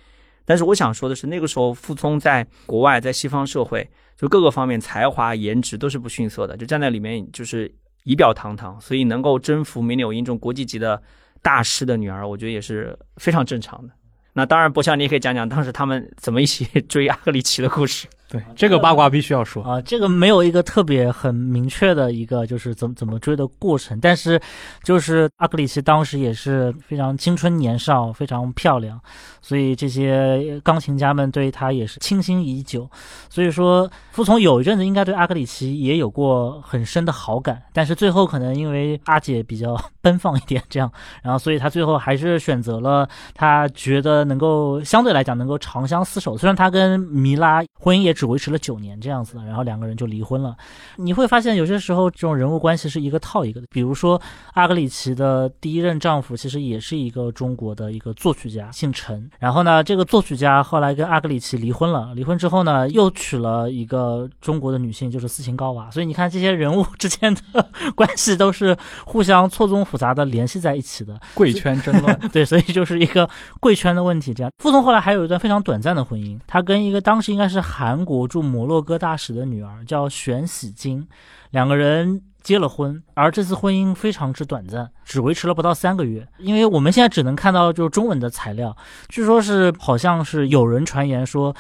[0.45, 7.69] 但是我想说的是，那个时候傅聪在国外，在西方社会，就各个方面才华、颜值都是不逊色的，就站在里面就是
[8.05, 11.03] 仪表堂堂，所以能够征服梅纽因这种国际级的
[11.45, 13.93] 大师的女儿，我觉得也是非常正常的。
[14.33, 18.09] 那当然，博笑，你也可以讲讲当时他们怎么一起 追阿格里奇的故事。
[18.35, 19.81] 对，这个八卦必须要说啊。
[19.83, 24.41] 这个没有一个特别很明确的一个就是怎么怎么追的过程，但是
[24.83, 29.01] 就是阿格里奇当时也是非常青春年少，非常漂亮，
[29.41, 32.91] 所以这些钢琴家们对他也是倾心已久。
[33.31, 40.91] 所以说，傅聪有一阵子应该对阿格里奇也有过很深的好感，但是最后可能因为阿姐比较 奔放一点，这样，
[41.23, 46.37] 然后所以他最后还是选择了他觉得能够相对来讲能够长相厮守。
[46.37, 48.24] 虽然他跟米拉婚姻也只。
[48.25, 50.57] 只维持了九年这样子的，然后两个人就离婚了。
[50.97, 54.21] 你会发现有些时候这种人物关系是一个套一个的，比如说
[54.55, 59.29] 阿格里奇的第一任丈夫其实也是一个中国的一个作曲家，姓陈。
[59.39, 65.91] 然后呢，这个作曲家后来跟阿格里奇离婚了，离婚之后呢，又娶了一个中国的女性，就是斯琴高娃。
[65.91, 72.19] 所以你看这些人物之间的 关系都是互相错综复杂的联系在一起的，贵圈争乱。
[72.33, 73.29] 对，所以就是一个
[73.61, 74.33] 贵圈的问题。
[74.33, 81.09] 这样，傅聪后来还有一段非常短暂的婚姻，他跟一个当时应该是韩国驻摩洛哥大使的女儿叫玄喜金，
[81.51, 86.29] 两个人结了婚，而这次婚姻非常之短暂，只维持了不到三个月。
[86.39, 88.77] 因为我们现在只能看到就是中文的材料，
[89.09, 91.55] 据说是好像是有人传言说。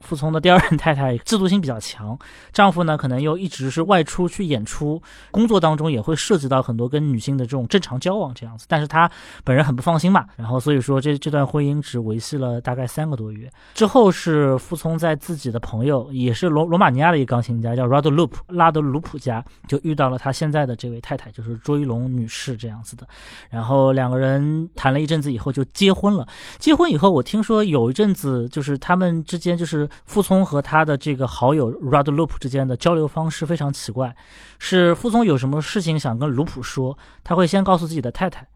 [0.00, 2.16] 傅聪的第二任太太制度性比较强，
[2.52, 9.10] 丈夫呢可能又一直是外出去演出，工作当中也会涉及到很多跟女性的这种正常交往这样子，但是他
[9.42, 23.04] 本人很不放心嘛，然后所以说这这段婚姻只维系了大概三个多月，之后是傅聪在自己的朋友，也是罗罗马尼亚的一个钢琴家叫 Rado Loop 拉德鲁普家，就遇到了他现在的这位太太，就是卓一龙女士这样子的，
[23.50, 26.24] 然后两个人谈了一阵子以后就结婚了，
[26.58, 29.87] 结婚以后我听说有一阵子就是他们之间就是。
[30.04, 34.14] 傅聪和他的这个好友 Rad Loop 之间的交流方式非常奇怪，
[34.58, 38.46] 是傅聪有什么事情想跟卢普说，他会先告诉自己的太太，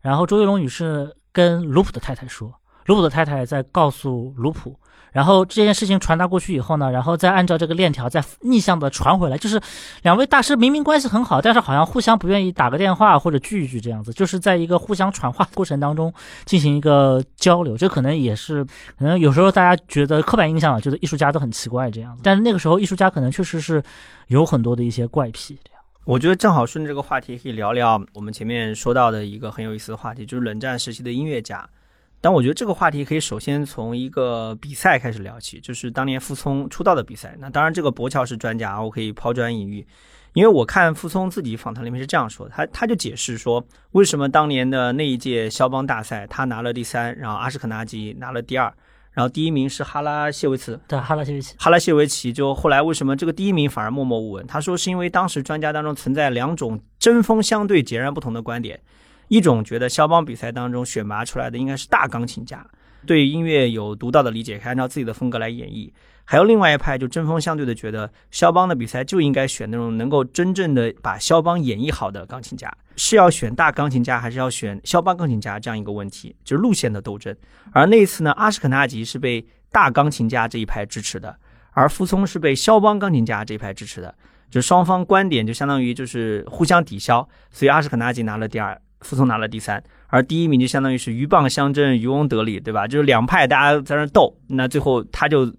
[0.00, 2.52] 然后周玉龙女士跟卢普的太太说，
[2.86, 4.78] 卢普的太太再告诉卢普。
[5.12, 9.60] 然后这件事情传达过去以后呢，然后再按照这个链条再逆向的传回来，就是
[10.02, 16.12] 两位大师明明关系很好，但是好像互相不愿意打个电话或者聚一聚这样子，就是在一个互相传话过程当中
[16.44, 17.76] 进行一个交流。
[17.76, 18.64] 这可能也是
[18.98, 23.82] 可能有时候大家觉得刻板印象，觉得艺术家都很奇怪这样子，但是那个时候艺术家可能确实是
[24.28, 25.58] 有很多的一些怪癖。
[26.04, 31.68] 我觉得正好顺着这个话题可以聊聊我们前面说到的一个很有意思的话题，就是冷战时期的音乐家。
[32.22, 37.36] 但我觉得这个话题可以首先从一个比赛开始聊起，就是当年傅聪出道的比赛。
[37.40, 39.84] 那当然，这个博乔是专家，我可以抛砖引玉。
[40.34, 48.72] 因为我看傅聪自己访谈里面是这样说的，他他就解释说，为什么当年的那一届肖邦大赛他拿了第三，然后阿什肯纳吉拿了第二，
[49.10, 50.80] 然后第一名是哈拉谢维茨。
[50.86, 51.56] 对，哈拉谢维奇。
[51.58, 54.46] 哈拉谢维奇就后来为什么这个第一名反而默默无闻？
[54.46, 58.80] 他说是因为当时专家当中存在两种针锋相对、截然不同的观点。
[59.32, 62.66] 一种觉得肖邦比赛当中选拔出来的应该是大钢琴家，
[63.06, 65.90] 对音乐有独到的理解，可以按照自己的风格来演绎；
[66.26, 77.34] 还有另外一派就针锋相对的，觉得肖邦的比赛就应该选那种能够真正的把肖邦演绎好的钢琴家，是要选大钢琴家还是要选肖邦钢琴家这样一个问题，就是路线的斗争。
[77.72, 81.34] 而那一次呢，阿什肯纳吉是被大钢琴家这一派支持的，
[81.70, 84.14] 而傅聪是被肖邦钢琴家这一派支持的，
[84.50, 88.78] 就双方观点就相当于就是互相抵消，所以阿什肯纳吉拿了第二。
[89.02, 92.86] 傅聪拿了第三，而第一名就相当于是鹬蚌相争，渔翁得利，对吧？
[92.86, 95.52] 就是两派大家在那斗，那最后他就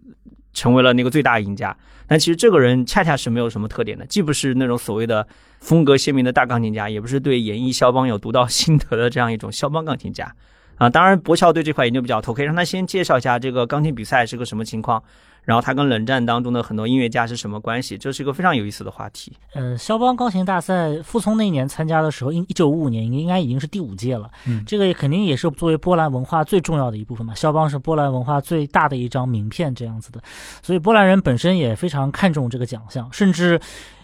[0.53, 1.75] 成为了那个最大赢家。
[2.07, 5.25] 但其实这个人恰恰是没有什么特点的，既不是那种所谓的
[5.59, 10.33] 风格鲜明的大钢琴家，也不是对演绎肖邦有独到 心得的这样一种肖邦钢琴家。
[10.77, 15.01] 啊，当然博乔对这块研究比较透，可以让他先介绍一下这个钢琴比赛是个什么情况。
[15.43, 17.97] 然后他跟冷战当中的很多音乐家是什么关系？
[17.97, 19.33] 这是一个非常有意思的话题。
[19.53, 24.29] 呃，肖邦钢琴大赛，傅聪那一年参加的时候，一一九五五年应该已经是第五届了。
[24.45, 27.35] 嗯，这个肯定也是作为波兰文化最重要的一部分嘛。
[27.35, 30.21] 肖邦是波兰文化最大的一张名片，这样子的，
[30.61, 33.59] 所以波兰人本身也非常看重这个奖项，甚至。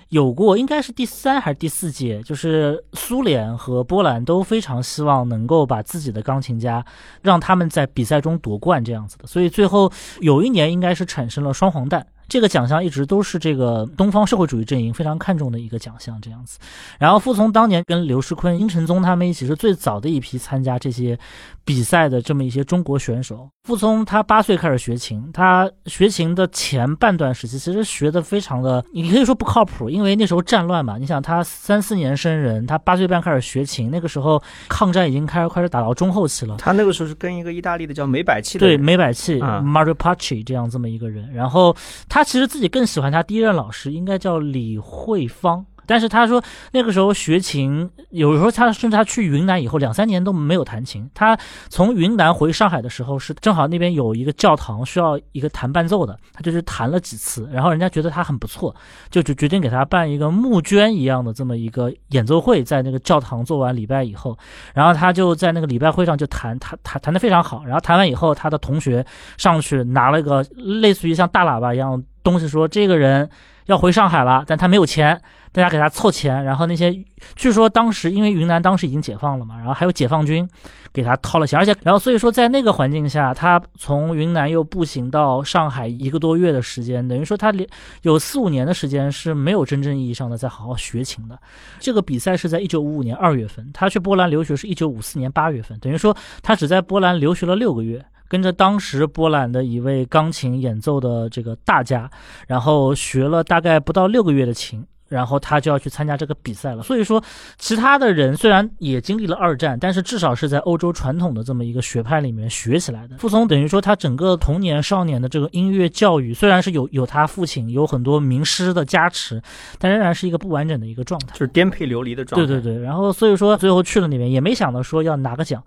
[0.09, 6.83] 有过，应该是第三还是第四届，就是苏联和波兰都非常希望能够把自己的钢琴家
[7.21, 12.05] 让他们在比赛中夺冠这样子的，所以最后有一年应该是产生了双黄蛋。
[12.29, 16.59] 这个奖项一直都是这个东方社会主义阵营非常看重的一个奖项，这样子。
[16.99, 21.17] 然后傅聪当年跟刘世坤、殷承宗他们一起是最早的一批参加这些
[21.65, 23.49] 比赛的这么一些中国选手。
[23.63, 30.97] 傅聪他八岁开始学琴，他学琴的前半段时期其实学的非常的，你可以说不靠谱，因为那时候战乱嘛。
[30.97, 36.55] 你想他三四年生人，他八岁半开始学琴，那个时候抗战已经开始开始打到中后期了。
[36.57, 41.75] 他那个时候是跟一个意大利的叫梅百器的对梅百器 Mario Paci 这样这么一个人，然后
[42.07, 42.18] 他。
[42.19, 45.65] 他其实自己更喜欢他第一任老师，应该叫李慧芳。
[45.89, 46.39] 但是他说
[46.71, 51.09] 那个时候学琴，有时候他甚至他去云南以后两三年都没有弹琴。
[51.15, 51.35] 他
[51.67, 58.75] 从云南回上海的时候是正好那边有一个教堂需要一个弹伴奏的，他就是弹了几次，然后人家觉得他很不错，
[59.09, 64.37] 就就决定给他办一个募捐一样的这么一个演奏会，在那个教堂做完礼拜以后，
[64.75, 67.63] 然后他就在那个礼拜会上就弹弹弹弹得非常好。
[67.65, 69.03] 然后弹完以后，他的同学
[69.37, 72.03] 上去拿了一个类似于像大喇叭一样。
[72.21, 73.27] 东西说这个人
[73.65, 75.19] 要回上海了，但他没有钱，
[75.51, 76.93] 大家给他凑钱，然后那些
[77.35, 80.47] 据说当时因为云南当时已经解放了嘛，然后还有解放军
[80.93, 87.67] 给他掏了钱，而且然后所以说在那个环境下，他从云南又步行到上海一个多月的时间，等于说他连
[88.03, 91.39] 有四五年的时间是没有真正意义上的在好好学琴的。
[91.79, 98.05] 这个比赛是在一九五五年二月份，他去波兰留学是一九五四年八月份，等于说他只在波兰留学了六个月。
[98.27, 102.07] 跟着当时波兰的一位钢琴演奏的这个大家，
[102.47, 106.83] 然后学了大概不到六个月的琴，然后他就要去参加这个比赛了。
[106.83, 107.21] 所以说，
[107.57, 113.17] 其他的人虽然也经历了二战，但是至少是在欧洲传统的这么一个学派里面学起来的。
[113.17, 119.41] 傅聪等于说他整个童年少年的这个音乐教育，虽然是有有他父亲有很多名师的加持，
[119.77, 122.47] 但仍然是一个不完整的一个状态，就是颠沛流离的状态。
[122.47, 125.63] 对对对，然后所以说最后去了那边也没想到说要拿个奖。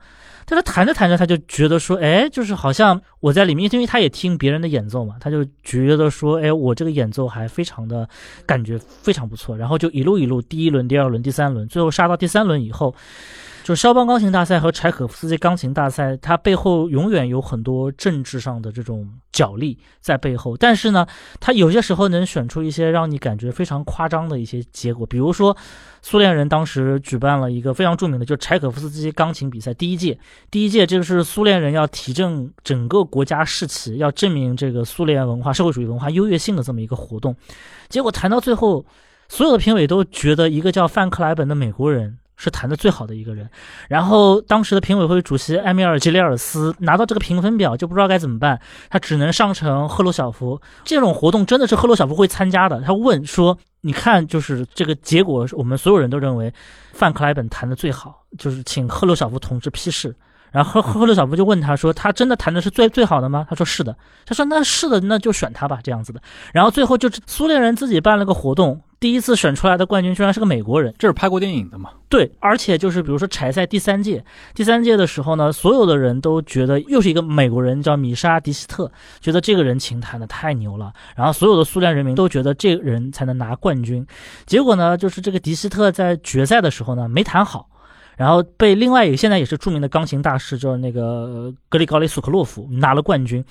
[0.52, 8.06] 但他弹着弹着，他就觉得说，哎，就是好像我在里面，因为他也听别人的演奏嘛，他就觉得说，哎，我这个演奏还非常的
[8.44, 12.94] 感觉非常不错，然后就一路一路，第一轮、第二轮、第三轮，最后杀到第三轮以后。
[13.62, 20.56] 就肖邦钢琴大赛和柴可夫斯基钢琴大赛，它背后永远有很多政治上的这种角力在背后。
[20.56, 21.06] 但是呢，
[21.38, 25.06] 它有些时候能选出一些让你感觉非常夸张的一些结果。
[25.06, 25.56] 比如说，
[26.02, 30.18] 苏联人当时举办了一个非常著名的，就柴可夫斯基钢琴比赛第一届。
[30.50, 37.36] 第一届这个是苏联人要提振整个国家士气，要证明这个苏联文化、社会主义文化优越性的这么一个活动。
[37.88, 38.84] 结果谈到最后，
[39.28, 42.18] 所有的评委都觉得一个叫范克莱本的美国人。
[42.36, 43.48] 是弹的最好的一个人，
[43.88, 48.60] 然后当时的评委会主席埃米尔·吉列尔斯拿到这个评分表就不知道该怎么办，
[48.90, 50.60] 他只能上成赫鲁晓夫。
[50.84, 52.80] 这种活动真的是赫鲁晓夫会参加的。
[52.80, 56.52] 他问说：“你看，就是这个结果，我们所有人都认为
[56.92, 60.14] 范克莱本弹的最好，就是请赫鲁晓夫同志批示。”
[60.52, 66.20] 然后赫赫鲁晓夫就问他说：“他真的弹的是最最好的吗？”他说：“是的。”他说：“那是的，那就选他吧，这样子的。”
[66.52, 68.80] 然后最后就苏联人自己办了个活动。
[69.00, 71.90] 第一次选出来的冠军居然是个美国人，这是拍过电影的吗？
[72.08, 74.24] 对，而且就是比如说柴赛第三届，
[74.54, 78.88] 第三届的时候呢，所有的人都觉得又是一个美国人，叫米沙迪希特，
[79.20, 84.06] 觉得这个人琴弹的太牛了，然后所有的苏联人民都觉得这个人才能拿冠军。
[84.46, 87.70] 结果呢，就是这个迪希特在决赛的时候呢没弹好。
[88.16, 93.44] 然后被另外一个现在也是著名的钢琴大师，叫那个格里高利·苏克洛夫拿了冠军。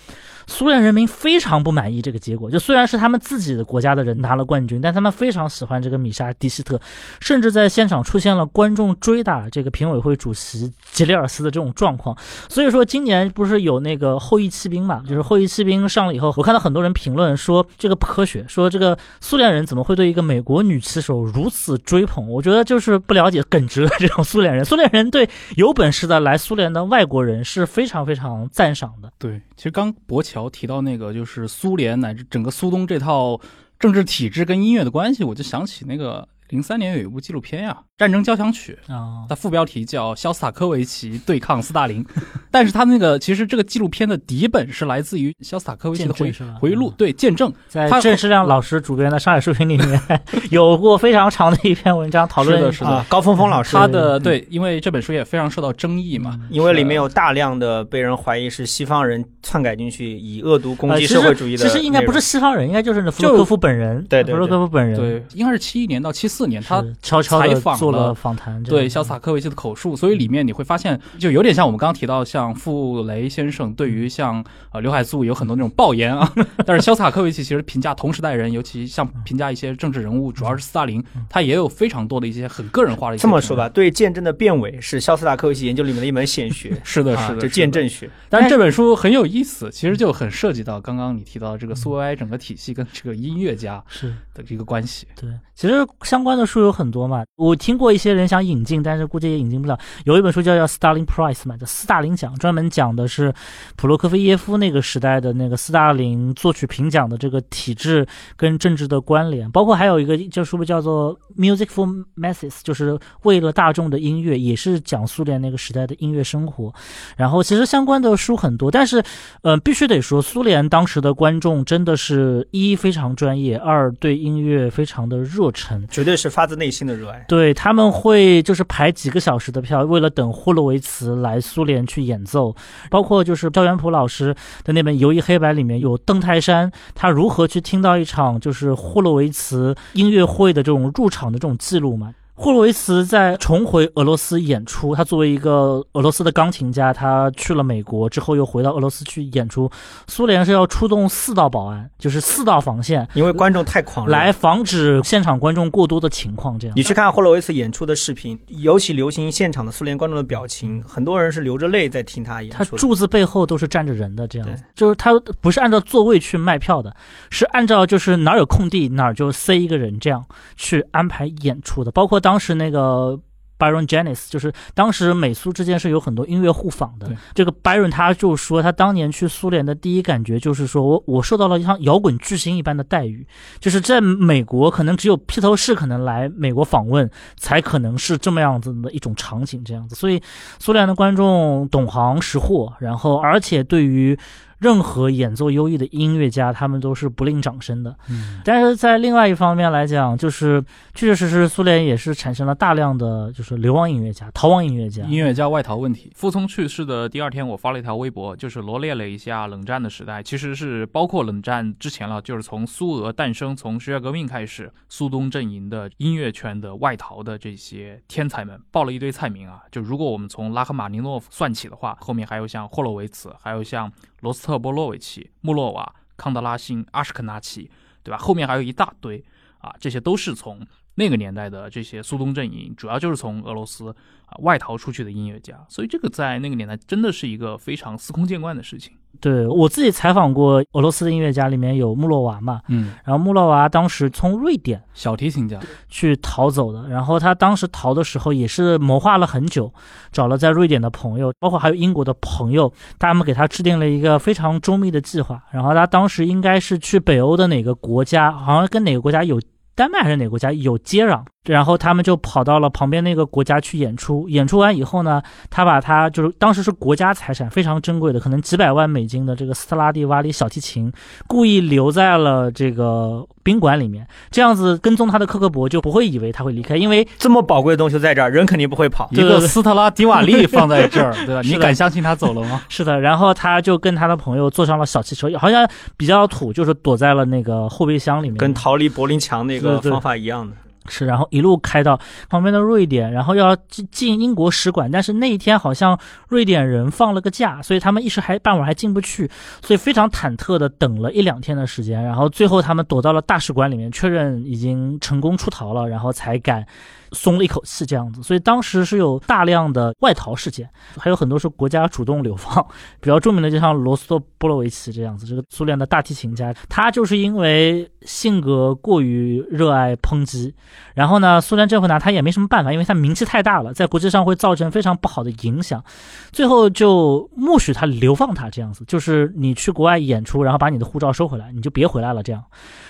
[0.47, 6.79] 苏联人民非常不满意这个结果，就虽然是他们自己的国家的人拿了冠军，但他们非常喜欢这个米沙迪希特，
[7.21, 12.17] 甚至在现场出现了观众追打这个评委会主席吉列尔斯的这种状况。
[12.49, 22.27] 所以说今年不是有那个后裔骑兵嘛，就是后裔骑兵上了以后，我看到很多人评论说这个不科学，说这个苏联人怎么会对一个美国女骑手如此追捧？
[22.27, 29.11] 我觉得就是不了解耿直的这种苏联苏联人对有本事的来苏联的外国人是非常非常赞赏的。
[29.17, 33.39] 对，其实刚博乔提到那个，就是苏联乃至整个苏东这套
[33.79, 37.83] 政治体制跟音乐的关系，我就想起那个零三年有一部纪录片呀。
[38.01, 38.75] 战争交响曲。
[38.87, 42.03] 啊，它副标题叫肖斯塔科维奇对抗斯大林，
[42.49, 47.53] 但是他那个其实这个纪录片的底本是来自于肖斯塔科维奇的回回忆录，对，见证。
[47.67, 50.01] 在郑世亮老师主编的上海书评里面
[50.49, 53.77] 有过非常长的一篇文章讨论的是的，高峰峰老师。
[53.77, 61.63] 他的对，因为这本书也非常受到争议嘛，因为里面有大量的被人怀疑是西方人篡改进去以恶毒攻击社会主义的。
[61.63, 67.53] 其实应该不是西方人，应该就是弗洛科夫本人，对，弗洛科夫本人，对，应该是七一年到七四年，他悄悄采
[67.91, 68.01] 访。
[68.01, 76.31] 了访谈，对肖斯塔科维奇的口述，所以里面你会发现，就有点像我们刚刚提到，像傅雷先生对于像呃刘海粟有很多那种爆言啊。
[76.65, 83.17] 但是肖斯塔科维奇其实评价同时代人，尤其像评价一些政治人物，主要是斯大林，他也有非常多的一些很个人化的。
[83.17, 86.79] 这么说吧，对见证的变伪是肖斯塔科维奇研究里面的一门显学。
[86.83, 88.09] 是的，是的，就见证学。
[88.29, 95.07] 但是这本书很有意思，其实就很涉及到刚刚你提到这个苏维埃整个体系跟这个音乐家是的一个关系。
[95.19, 95.29] 对，
[95.61, 98.61] 其实相关的书有很多嘛，我听过一些人想引。
[98.63, 99.77] 进，但是估计也引进不了。
[100.05, 103.33] 有一本书叫叫《斯大林 Prize》嘛，叫斯大林奖，专门讲的是
[103.75, 108.05] 普罗科菲耶夫那个时代的那个斯大林作曲评奖的这个体制
[108.37, 109.49] 跟政治的关联。
[109.51, 116.73] 包括还有一个叫书叫做《Music for Masses》，就是为了大众的音乐，也是讲苏联那个时代的音乐生活。
[117.17, 119.03] 然后其实相关的书很多，但是
[119.41, 127.23] 呃，必须得说，苏联当时的观众真的是一非常专业，二对音乐非常的热忱，绝对是发自内心的热爱。
[127.27, 128.41] 对他们会。
[128.41, 132.55] 就是排几个小时的票，为了等霍洛维茨来苏联去演奏。
[132.89, 142.13] 包括就是赵元普老师的那本《游艺黑白》里面有邓泰山，他如何去听到一场就是霍洛维茨音乐会的这种入场的这种记录嘛。
[142.41, 149.69] 霍洛维茨在重回俄罗斯演出，他作为一个俄罗斯的钢琴家，他去了美国之后又回到俄罗斯去演出。
[150.07, 156.57] 苏联是要出动四道保安，就是四道防线，因为观众太狂热，来防止现场观众过多的情况。
[156.57, 162.57] 这样，你去看霍洛维茨演出的视频，尤其流行现场的苏联观众的表情，很多人是流着泪在听他演出。
[162.57, 165.11] 他柱子背后都是站着人的，这样就是他
[165.41, 166.91] 不是按照座位去卖票的，
[167.29, 170.25] 是按照就是哪儿有空地哪儿就塞一个人这样
[170.57, 172.30] 去安排演出的，包括当。
[172.31, 173.19] 当时那个
[173.59, 177.11] Byron Janis，就是当时美苏之间是有很多音乐互访的。
[177.33, 183.27] 这个 Byron 他就说，他当年去苏联的第一感觉就是说我我受到了像摇滚巨星一般的待遇，
[183.59, 189.93] 就是在美国可能只有披头士可能来美国访问，才可能是这么样子的一种场景这样子。
[189.93, 190.21] 所以
[190.57, 194.17] 苏联的观众懂行识货，然后而且对于。
[194.61, 197.97] 任何演奏优异的音乐家，他们都是不吝掌声的。
[198.11, 206.11] 嗯，但是在另外一方面来讲，就是确确实实苏联也是产生了大量的就是流亡音乐家、逃亡音乐家、音乐家外逃问题。
[206.15, 219.63] 傅聪去世的第二天，我发了一条微博，就是罗列了一下冷战的时代，其实是包括冷战之前了，就是从苏俄诞生、从十月革命开始，苏东阵营的音乐圈的外逃的这些天才们，报了一堆菜名啊。
[219.71, 223.91] 就如果我们从拉赫玛尼诺夫算起的话，后面还有像霍洛维茨，还有像。
[224.21, 227.69] 罗斯特波洛维奇、穆洛瓦、康德拉辛、阿什肯纳奇，
[228.01, 228.17] 对吧？
[228.17, 229.23] 后面还有一大堆
[229.59, 230.65] 啊，这些都是从
[231.01, 233.89] 那个年代的这些苏东阵营，主要就是从俄罗斯
[234.27, 238.93] 啊外逃出去的音乐家，所以这个在那个年代真的是一个非常司空见惯的事情。
[239.19, 249.73] 对我自己采访过俄罗斯的音乐家，里面有穆洛娃嘛，嗯，然后穆洛娃当时从瑞典小提琴家去逃走的，然后他当时逃的时候也是谋划了很久，
[250.11, 259.41] 找了在瑞典的朋友，包括还有英国的朋友，他们给他制定了一个非常周密的计划，然后他当时应该是去北欧的哪个国家，好像跟哪个国家有
[259.81, 261.23] 丹麦还是哪个国家有接壤。
[261.45, 265.19] 然后他们就跑到了旁边那个国家去演出，演出完以后呢，
[265.49, 270.93] 他把他就是当时是国家财产，非常珍贵的，可能几百万美金的这个斯特拉蒂瓦里小提琴，
[271.25, 279.09] 故意留在了这个宾馆里面，这样子跟踪他的克格勃就不会以为他会离开，因为这么宝贵的东西在这儿，人肯定不会跑。
[279.11, 281.41] 一个斯特拉迪瓦利放在这儿，对吧？
[281.43, 282.61] 你敢相信他走了吗？
[282.69, 285.67] 是的，然后他就跟他的朋友坐上了小汽车，好像
[285.97, 290.55] 比较土，就是躲在了那个后备箱里面，跟逃离柏林墙那个方法一样的。
[290.87, 299.29] 是，然后一路开到旁边的瑞典，然后要进进英国使馆，但是那一天好像瑞典人放了个假，所以他们一时还半会儿还进不去，
[299.61, 306.65] 所以非常忐忑的等了一两天的时间，然后最后他们躲到了大使馆里面，确认已经成功出逃了，然后才敢。
[307.11, 312.65] 松了一口气，这样子，所以当时是有大量的外逃事件，还有很多是国家主动流放。
[313.01, 320.53] 比较著名的就像罗斯托波罗维奇这样子，这个苏联的大提琴家，他就是因为性格过于热爱抨击，
[320.93, 325.83] 然后呢，苏联政府拿他也没什么办法，因为他名气太大了，在国际上会造成非常不好的影响，
[326.31, 332.43] 最后就默许他流放他这样子，就是你去国外演出，然后把你的护照收回来，你就别回来了这样。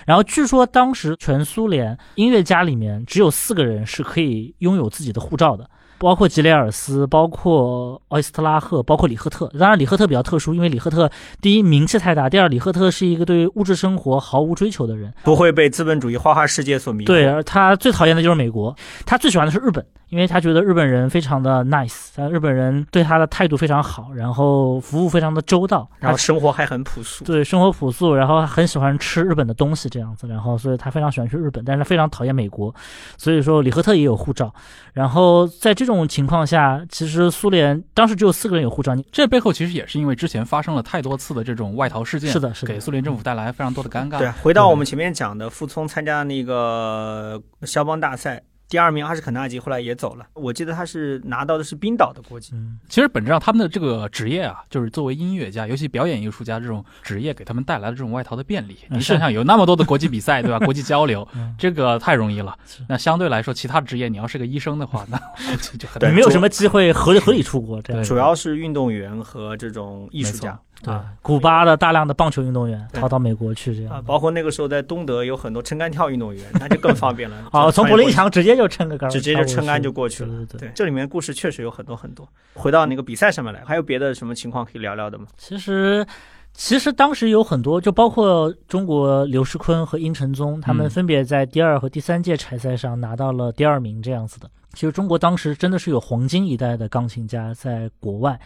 [0.05, 5.69] 然后据说当时全苏联音乐家里面只有四个人是可以拥有自己的护照的。
[6.01, 9.45] 包括吉雷尔斯，包括奥伊斯特拉赫，包括里赫特。
[9.59, 11.07] 当然，里赫特比较特殊，因为里赫特
[11.39, 17.07] 第一名气太大，第二里赫特是一个对物质生活毫无追求的人，不会被资本主义花花世界所迷惑。
[17.07, 18.75] 对，而他最讨厌的就是美国，
[19.05, 27.23] 他最喜欢的是日本，因为他觉得日本人非常的 nice，日本人对他的态度非常好，然后服务非常的周到，然后生活还很朴素。
[27.23, 32.73] 对，生活朴素，然后很喜欢吃日本的东西这样子，然后所以他非常喜欢去日本，但是他非常讨厌美国，
[33.19, 34.51] 所以说里赫特也有护照，
[34.93, 35.90] 然后在这种。
[35.91, 38.95] 这种情况下，其实苏联当时只有四个人有护照。
[38.95, 44.17] 你这背后其实也是因为之前发生了太多次的这种外逃事件，是的，是给苏联政府带来非常多的尴尬。
[44.17, 48.41] 对，回到我们前面讲的，傅聪参加那个肖邦大赛。
[48.71, 52.51] 第二名阿什肯纳吉后来也走了，我记得他是拿到的是冰岛的国籍。
[52.53, 58.77] 嗯，其实本质上他们的这个职业啊，就是作为音乐家，尤其表演艺术家这种职业，给他们带来了这种外逃的便利。
[58.89, 60.57] 你想想，有那么多的国际比赛，对吧？
[60.63, 62.57] 国际交流，这个太容易了。
[62.87, 65.19] 那相对来说，其他职业，你要是个医生的话，那
[65.77, 67.81] 就很没有什么机会合合理出国。
[67.81, 70.57] 这样，主要是运动员和这种艺术家。
[70.83, 77.37] 对，古巴的大量的棒球运动员逃到美国去，这样啊，包括那个时候在东德有很多撑杆跳运动员，那就更方便了。
[77.53, 80.29] 哦，从柏林墙直接就撑个杆，直接就撑杆就过去了。
[80.37, 82.27] 对对对，这里面故事确实有很多很多。
[82.53, 85.25] 回到那个比赛上面来，还有别的什么情况可以聊聊的吗？
[85.37, 86.05] 其实，
[86.53, 94.49] 其实当时有很多，就包括中国刘诗坤和殷承宗，他们分别在第二和第三届柴赛上拿到了第二名这样子的。
[94.73, 98.39] 其实中国当时真的是有黄金一代的钢琴家在国外。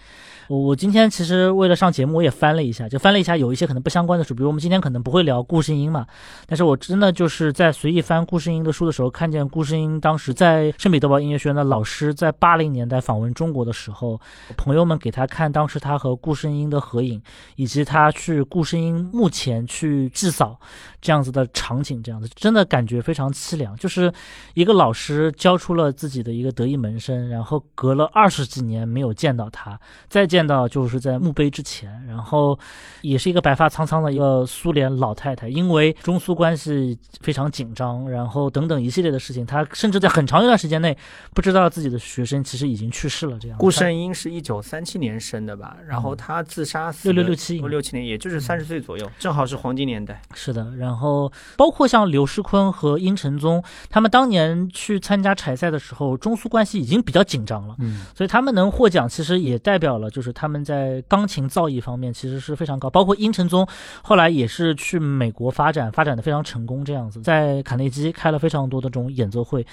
[0.47, 6.05] 我我今天其实为了上节目，我也翻了一下，就翻了一下有一些可能不相关的书，比如我们今天可能不会聊顾世英嘛，
[6.45, 14.19] 但是我真的就是在随意翻顾世英的书的时候，看见顾世英当时在圣彼得堡音乐学院的老师在八零年代访问中国的时候，
[14.55, 17.21] 朋友们给他看当时他和顾世英的合影，
[17.55, 20.59] 以及他去顾世英墓前去祭扫
[21.01, 24.11] 这样子的场景，这样子真的感觉非常凄凉，就是
[24.53, 26.14] 一个老师教出了自己。
[26.15, 32.57] 自己的一个得意门生，然后隔了二十几年没有见到他，再见到就是在墓碑之前，然后
[33.01, 40.97] 也是一个白发苍苍的一个苏联老太太，因为中苏关系非常紧张，然后等等一系列的事情，她甚至在很长一段时间内
[41.33, 43.37] 不知道自己的学生其实已经去世了。
[43.37, 45.75] 这样，顾圣英是一九三七年生的吧？
[45.85, 50.21] 然后他自杀六六六七六七年，也就是三十岁左右，正好是黄金年代。
[50.33, 56.04] 是的，然后包括像刘世坤和殷承宗，他们当年去参加柴赛的时候。
[56.17, 62.89] 中苏关系已经比较紧张了，嗯，所以他们能获奖，其实也代表了就是他们在钢琴造诣方面其实是非常高。
[62.89, 63.65] 包括殷承宗
[64.01, 69.65] 后来也是去美国发展，发展的非常成功，这样子在卡内基开了非常多的这种演奏会，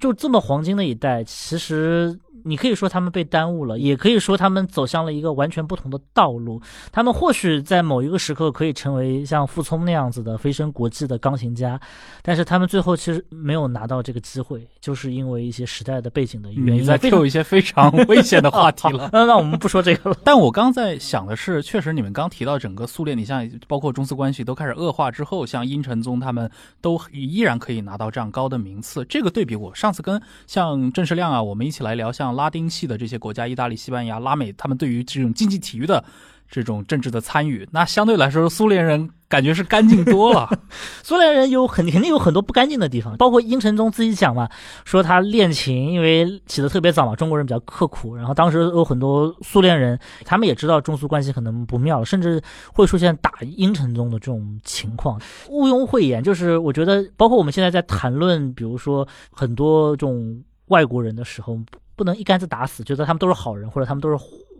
[0.00, 2.18] 就这么黄金的一代，其实。
[2.44, 6.60] 你可以说他们被耽误了，也可以说他们走向了一个完全不同的道路。
[6.90, 11.80] 他们或许在某一个时刻可以成为像傅聪那样子的飞升国际的钢琴家，
[12.22, 16.84] 但是他们最后其实没有拿到这个机会，就是因为一些时代的背景的原因。
[16.84, 19.08] 在 Q 一些非常 危险的话题了。
[19.14, 20.16] 那那我们不说这个了。
[20.24, 29.04] 但我刚在想的是，确实你们刚提到整个苏联，你像包括中苏关系都开始恶化之后，像殷承宗他们都依然可以拿到这样高的名次。
[29.04, 32.31] 这个对比，我上次跟像郑世亮啊，我们一起来聊像。
[32.34, 36.02] 拉丁系的这些国家，意大利、西班牙、拉美，他们对于这种竞技体育的
[36.50, 40.50] 这种政治的参与，那相对来说，苏联人感觉是干净多了。
[41.02, 44.46] 苏联人有很肯定有很多不干净的地方，包括殷承宗自己讲嘛，
[44.84, 52.42] 说他练琴因为起得特别早嘛，中国人比较刻苦，然后当时有很多苏联人，他们也知道中苏关系可能不妙，甚至
[52.74, 55.18] 会出现打殷承宗的这种情况。
[55.48, 61.58] 毋庸讳言，就是我觉得，包括我们现在在谈论，比如说很多这种外国人的时候。
[62.02, 64.16] 不能一竿子打死，觉得他们都是好人或者他们都是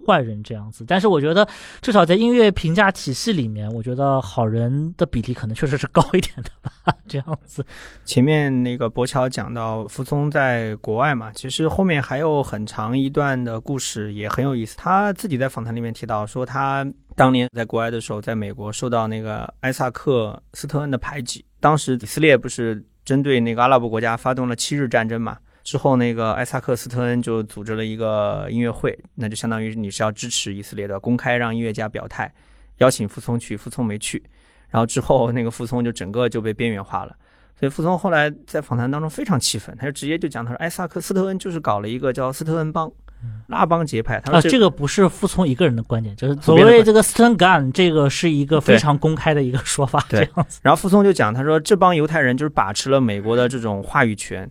[0.07, 0.85] 坏人这样子。
[0.87, 1.45] 但是我觉得，
[1.81, 6.95] 至少在音乐评价体系里面，我觉得好人的比例可能确实是高一点的吧。
[7.09, 7.67] 这样子。
[8.05, 14.77] 前面那个博乔讲到傅聪在国外嘛，其实后面还有很长一段的故事也很有意思。
[14.77, 16.87] 他自己在访谈里面提到说，他
[17.17, 21.45] 当年在国外的时候，在美国受到那个埃萨克斯特恩的排挤。
[21.59, 25.37] 当时以色列不是针对那个阿拉伯国家发动了七日战争嘛？
[25.63, 32.33] 之后，那个艾萨克斯特恩就组织了一个音乐会，那就相当于你是要支持以色列的，公开让音乐家表态，
[32.79, 34.23] 邀请傅聪去，傅聪没去。
[34.69, 37.15] 然后之后，那个傅聪就整个就被边缘化了。
[37.59, 42.91] 所以傅聪后来在访谈当中非常气愤，他就直接就讲，他说艾萨克斯特恩就是搞了一个叫斯特恩帮，
[43.47, 44.19] 拉帮结派。
[44.25, 50.05] 他说这个不是傅聪一个人的观点，就是所谓这个 Stern Gun，这个是一个非常公开的一个说法。
[50.09, 50.29] 对。
[50.61, 54.51] 然后傅聪就讲，他说这帮犹太人就是把持了美国的这种话语权。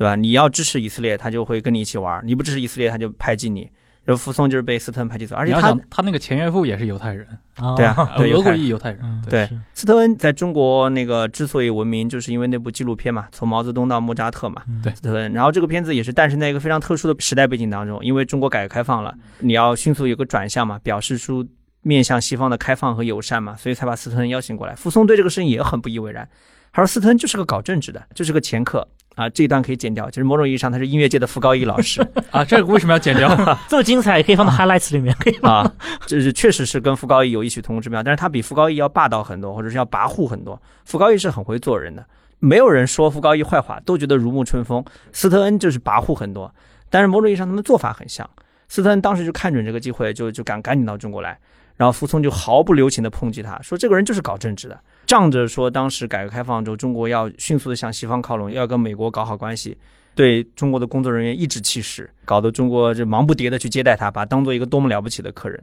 [0.00, 0.16] 对吧？
[0.16, 3.70] 你要支持以色列，他就会跟你一起玩；你不支持以色列，他就排挤你。
[4.02, 7.28] 然后傅聪就是被斯特恩排挤走，而且他他那个前岳父也是犹太人，
[7.76, 9.22] 对啊，俄国裔犹太人。
[9.28, 14.62] 对，斯特恩在中国那个之所以闻名，就是因为那部纪录片嘛，从毛泽东到莫扎特嘛。
[14.82, 15.30] 对，斯特恩。
[15.34, 21.46] 然后这个片子也是诞生在一个非常特殊的时代背景当中，因为中国改革开放了，你要迅速有个转向嘛，表示出
[21.82, 24.74] 面向西方的开放和友善嘛，所以才把斯特恩邀请过来。
[24.74, 26.26] 傅松对这个事情也很不以为然，
[26.72, 28.88] 他说斯特恩就是个搞政治的，就是个掮客。
[29.16, 30.08] 啊，这一段可以剪掉。
[30.08, 32.00] 其实某种意义上，他是音乐界的傅高义老师
[32.30, 32.44] 啊。
[32.44, 33.28] 这个为什么要剪掉？
[33.68, 35.14] 这么精彩，也可以放到 highlights 里面。
[35.18, 35.70] 可 以啊，
[36.06, 40.60] 这是确实是跟傅高义有异曲同工之妙，但是他比傅高义要霸道很多，或者是要跋扈很多。
[40.84, 42.04] 傅高义是很会做人的，
[42.38, 44.84] 没有人说傅高义坏话，都觉得如沐春风。
[45.12, 46.54] 斯特恩就是跋扈很多，
[46.88, 48.28] 但是某种意义上，他们做法很像。
[48.68, 51.36] 斯特恩当时就看准这个机会，就就赶赶紧到中国来。
[51.76, 54.78] 然后傅聪就毫不留情的抨击他，说这个人就是搞政治的，
[55.10, 59.76] 仗着说当时改革开放之后，中国要迅速的向西方靠拢，要跟美国搞好关系，
[60.14, 65.60] 对中国的工作人员颐指气使，搞得中国就忙不迭地去接待他，把当做一个多么了不起的客人，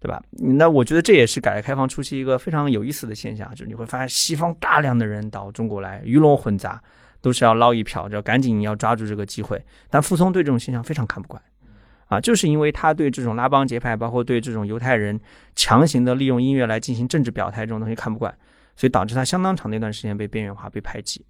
[0.00, 0.22] 对吧？
[0.30, 6.82] 那我觉得这也是改革开放初期一个非常有意思的现象，就是你会发现西方大量的人到中国来，鱼龙混杂，
[7.20, 9.62] 都是要捞一票，要赶紧要抓住这个机会。
[9.90, 11.42] 但傅聪对这种现象非常看不惯。
[12.06, 15.20] 啊，就是因为他对这种拉帮结派，包括对这种犹太人
[15.54, 18.34] 强行的利用音乐来进行政治表态这种东西看不惯，
[18.76, 21.24] 所以导致他相当长的一段时间被边缘化、被排挤。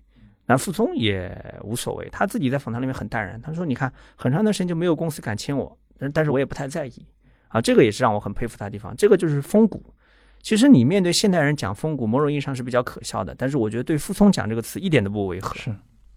[0.44, 7.06] 那傅聪也无所谓，他自己在访谈里面很淡然，他说：“你看，很长一段时间就没有公司敢签我，但但是我也不太在意。”
[7.48, 8.94] 啊，这个也是让我很佩服他的地方。
[8.96, 9.94] 这个就是风骨。
[10.42, 15.54] 其实你面对现代人讲风骨，某种意义上是比较可笑的，但是我觉得对傅聪讲这个词一点都不违和。
[15.56, 15.74] 是。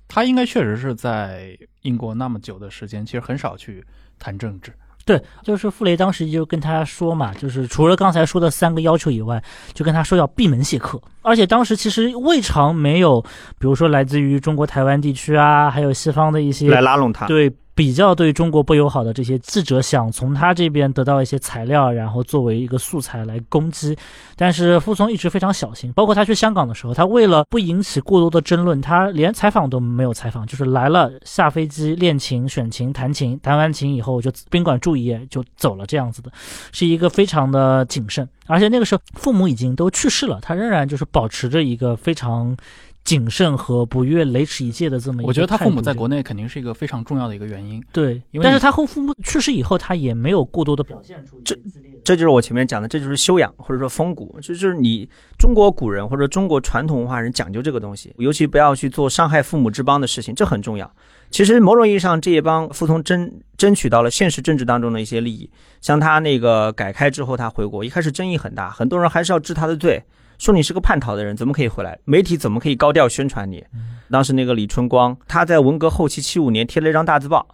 [0.08, 3.84] 他应该确实是在英国那么久的时间，其实很少去
[4.18, 4.74] 谈政治。
[5.10, 9.44] 对，就是傅雷当时就跟他说嘛，就是除了刚才说的三个要求以外，
[9.74, 11.02] 就跟他说要闭门谢客。
[11.24, 13.20] 而且当时其实未尝没有，
[13.58, 17.26] 比如说来自于中国台湾地区啊，还有西方的一些来拉拢他。
[17.26, 17.52] 对。
[17.80, 23.98] 比较对中国不友好的这些记者，想从他这边得到一些材料，然后作为一个素材来攻击。
[24.36, 36.30] 但是傅聪一直非常小心，包括他去香港的时候，他为了不引起过多的争论，他连采访都没有采访，就是来了下飞机练琴、选琴、弹琴，弹完琴以后就宾馆住一夜就走了，这样子的，
[36.74, 38.28] 是一个非常的谨慎。
[38.48, 42.58] 而且那个时候父母已经都去世了，他仍然就是保持着一个非常。
[43.04, 47.84] 谨慎和不越雷池一芥的这么一个我觉得他父母在国内肯定是一个非常重要的一个原因。
[47.92, 51.58] 对，但是他后父母去世以后，他也没有过多的表现出这，
[52.04, 60.92] 这就是我前面讲的，这就是修养或者说风骨，就是你中国古人或者中国传统文化人讲究这个东西，尤其不要去做伤害父母之邦的事情，这很重要。
[61.32, 65.50] 其实某种意义上，这一帮服从争争取到了现实政治当中的一些利益，
[65.82, 70.04] 像他那个改开之后他回国，一开始争议很大，很多人还是要治他的罪。
[70.40, 72.00] 说你是个叛逃的人，怎么可以回来？
[72.06, 73.64] 媒体怎么可以高调宣传你？
[74.10, 77.46] 当时那个李春光，他在文革后期七五年贴了一张大字报，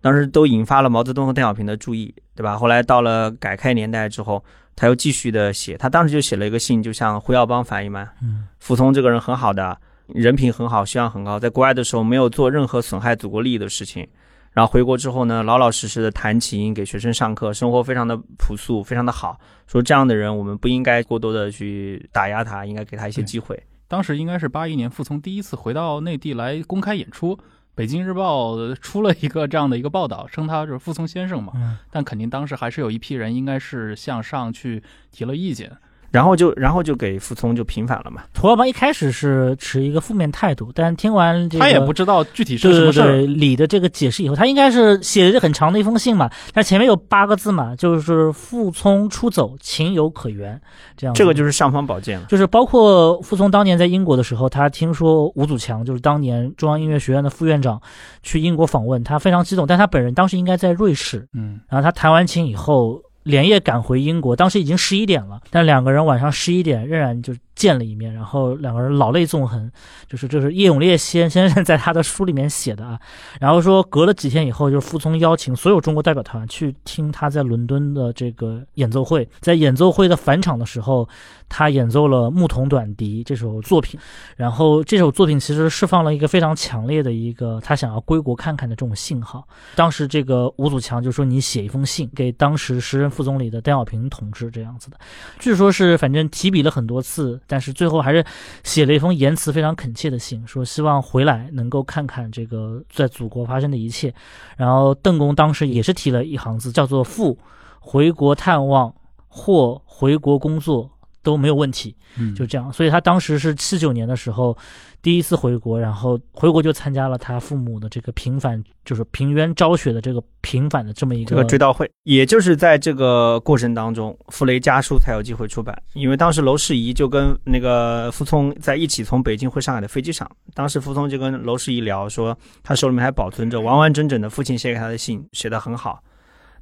[0.00, 2.58] 当时都引发了毛泽东和邓小平的注意，对吧？
[2.58, 9.78] 后来到了改开年代之后，他又继续的写，他当时就写了一个信，就向胡耀邦反映嘛，嗯傅聪这个人很好的，
[10.08, 14.06] 人品很好，修养很高，在国外的时候没有做任何损害祖国利益的事情。
[14.52, 19.40] 然后回国之后呢，老老实实的弹琴，给学生上课，生活非常的朴素，非常的好。
[19.66, 23.60] 说这样的人，我们不应该过多的去打压他，应该给他一些机会。
[23.88, 27.36] 当时应该是八一年，傅聪第一次回到内地来公开演出，
[27.74, 31.78] 《北京日报》出了一个这样的一个报道，称他就是傅聪先生嘛。
[31.90, 35.72] 但肯定当时还是有一批人，应该是向上去提了意见。
[36.12, 38.22] 然后就，然后就给傅聪就平反了嘛。
[38.38, 43.22] 胡耀邦一开始是持一个负面态度，但听完这个，他也不知道具体是什么事儿。
[43.22, 50.60] 李的这个解释以后，他应该是写了很长的一封信嘛，但前面有八个字嘛，就是傅聪出走情有可原，
[50.96, 51.14] 这样。
[51.14, 52.26] 这个就是尚方宝剑了。
[52.28, 57.80] 就是包括傅聪当年在英国的时候，他听说吴祖强就是当年中央音乐学院的副院长
[58.22, 61.26] 去英国访问，他非常激动，但他本人当时应该在瑞士。
[61.32, 63.00] 嗯，然后他弹完琴以后。
[63.22, 67.34] 连夜赶回英国，当时已经十一点了，但两个人晚上十一点仍然就。
[67.54, 69.70] 见了一面，然后两个人老泪纵横，
[70.08, 72.98] 就是这是叶永烈先 先生在他的书里面写的啊。
[73.38, 81.08] 然后说隔了几天以后，就是傅聪邀请所有中国代表团去听他在伦敦的这个演奏会，在演奏会的返场的时候，
[81.48, 84.00] 他演奏了《牧童短笛》这首作品。
[84.36, 89.46] 然后这首作品其实释放了一个非常强烈的一个他想要归国看看的这种信号。
[89.74, 94.96] 当时这个吴祖强就说：“你写一封信给当时时任副总理的邓小平同志，这样子的。”
[95.38, 97.38] 据说是反正提笔了很多次。
[97.46, 98.24] 但是最后还是
[98.64, 104.12] 写了一封言辞非常恳切的信，说希望回来能够看看这个在祖国发生的一切。
[104.56, 107.38] 然后邓公当时也是提了一行字，叫做“父
[107.80, 108.94] 回国探望
[109.28, 110.90] 或回国工作
[111.22, 112.72] 都没有问题”，嗯就这样。
[112.72, 114.56] 所以他当时是七九年的时候。
[115.02, 121.90] 第一次回国，然后回国就参加了他父母的这个平反，就是平冤昭雪的这个平反的这么一个追悼会。
[122.04, 125.76] 也就是在这个过程当中，傅雷家书才有机会出版。
[125.94, 136.00] 因为当时娄世仪就跟那个傅聪在一起从北京回上海的飞机上，当时傅聪就跟娄世仪聊说，他手里面还保存着完完整整的父亲写给他的信，写得很好。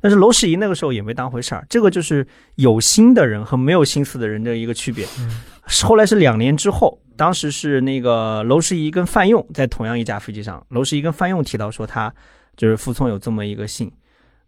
[0.00, 5.06] 但是娄世仪那个时候也没当回事儿，这个就是有心的人和没有心思的人的一个区别。
[5.82, 6.98] 后来是两年之后。
[7.16, 12.10] 当时是那个娄世仪跟范用在同样一架飞机上，娄世仪跟范用提到说他
[12.56, 13.92] 就是傅聪有这么一个信，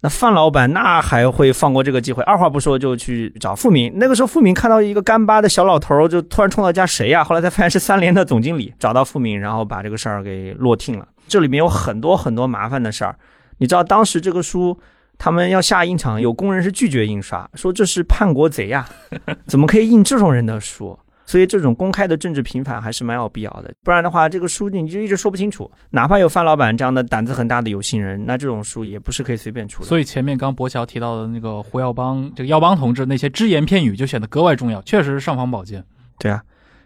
[0.00, 3.92] 那范老板那还会放过这个机会，二话不说就去找傅明。
[3.96, 7.22] 那个时候傅明看到一个干巴的小老头，就突然冲到家谁呀？
[7.22, 11.07] 后来才发现是三联的总经理，找到傅明，然后把这个事儿给落听了。
[11.28, 13.14] 这里面有很多很多麻烦的事儿，
[13.59, 14.80] 你知道当时这个书
[15.22, 18.84] 他们要下印厂，有工人是拒绝印刷，说这是叛国贼呀，
[19.46, 20.98] 怎么可以印这种人的书？
[21.24, 25.70] 所以这种公开的政治平反还是蛮有必要的，不然的话，这个书你就一直说不清楚。
[25.90, 29.88] 哪怕有范老板这样的胆子很大的有心人，那这种书也不是可以随便出的。
[29.88, 35.84] 所以前面刚博乔提到的那个胡耀邦，这个耀邦同志那些只言片语就显得格外重要，确实是尚方宝剑。
[36.18, 36.42] 对啊，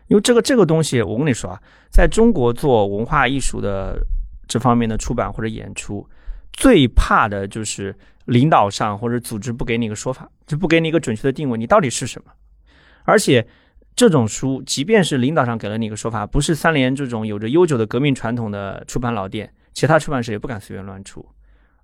[0.09, 1.59] 因为这个这个东西，我跟你说啊，
[1.91, 3.99] 在中国做文化艺术的
[4.47, 6.07] 这方面的出版或者演出，
[6.57, 7.95] 最怕的就是
[8.25, 12.33] 领导上或者组织不给你一个说法，就不给你一个准确的定位，你到底是什么，
[13.05, 13.47] 而且。
[13.99, 21.27] 这种书，即便是领导上给了你一个说法，不是三联这种有着悠久的革命传统的出版老店，其他出版社也不敢随便乱出，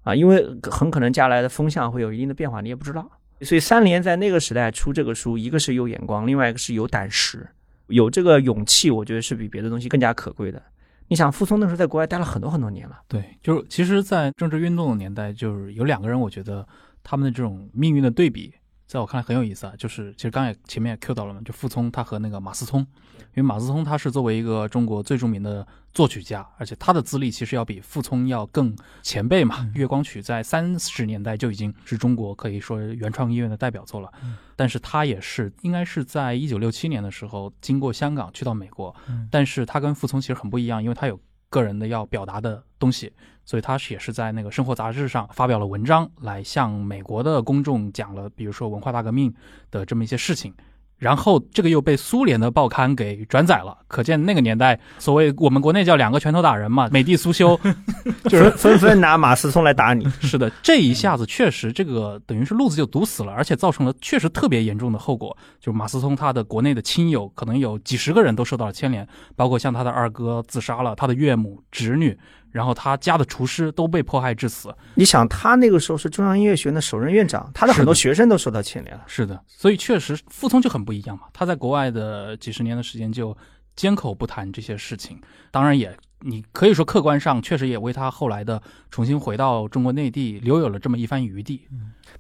[0.03, 3.11] 啊，因为很可能将来的风向会有一定的变化，你也不知道。
[3.41, 7.49] 所以三联在那个时代出这个书，一个是有眼光，另外一个是有胆识，
[7.87, 10.63] 有这个勇气，我觉得是比别的东西更加可贵的。
[11.09, 16.67] 你想，傅聪那时候在国外待了很多很多年了，对，就是其实，在政治运动的年代，就是有两个人，我觉得
[17.03, 18.55] 他们的这种命运的对比，
[18.93, 19.73] 在我看来很有意思啊。
[19.79, 29.71] 就是其实刚才前面也 Q 到了嘛，就傅聪他和那个马思聪，因为马思聪他是作为一个中国最著名的作曲家，而且他的资历其实要比傅聪要更前辈嘛。
[29.75, 34.13] 月光曲在三十年代就已经是中国可以说原创音乐的代表作了，
[34.57, 38.95] 但是他也是应该是在一九六七年的时候经过香港去到美国，
[39.31, 41.19] 但是他跟傅聪其实很不一样，因为他有
[41.53, 43.13] 个人的要表达的东西，
[43.45, 49.33] 所以他也是在那个《生活》杂志上发表了文章，来向美国的公众讲了，比如说文化大革命
[49.71, 50.55] 的这么一些事情。
[51.03, 57.59] 然后这个又被苏联的报刊给转载了，可见那个年代所谓我们国内叫两个拳头打人嘛，美帝苏修，
[58.31, 60.09] 就是纷纷拿马思聪来打你。
[60.23, 72.17] 是的，这一下子确实这个等于是路子就堵死了，而且造成了确实特别严重的后果，就是马思聪他的国内的亲友可能有几十个人都受到了牵连，包括像他的二哥自杀了，他的岳母、侄女。
[72.53, 74.73] 然后他家的厨师都被迫害致死。
[74.95, 79.03] 你想，他那个时候是中央音乐学院的首任院长，他的很多学生都受到牵连了。
[79.09, 81.25] 是的，所以确实傅聪就很不一样嘛。
[81.33, 83.37] 他在国外的几十年的时间就
[83.75, 85.93] 缄口不谈这些事情，当然也。
[86.25, 91.67] 你可以说客观上确实也为他后来的重新回到中国内地留有了这么一番余地。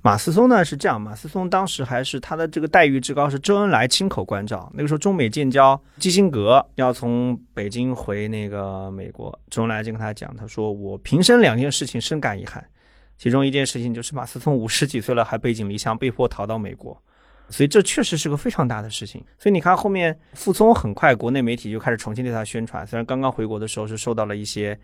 [0.05, 4.68] 马思聪呢是这样，马思聪当时还是他的这个待遇之高，是周恩来亲口关照。
[4.74, 12.64] 那个时候中美建交，基辛格要从北京回那个美国，周恩来就跟他讲，他说我平生两件事情深感遗憾，
[13.16, 17.00] 其中一件事情就是马思聪五十几岁了还背井离乡，被迫逃到美国。
[17.48, 19.22] 所以这确实是个非常大的事情。
[19.38, 22.84] 所以你看，后面傅聪很快国内媒体就开始重新对他宣传。
[22.84, 24.76] 虽然刚刚回国的时候是受到了一些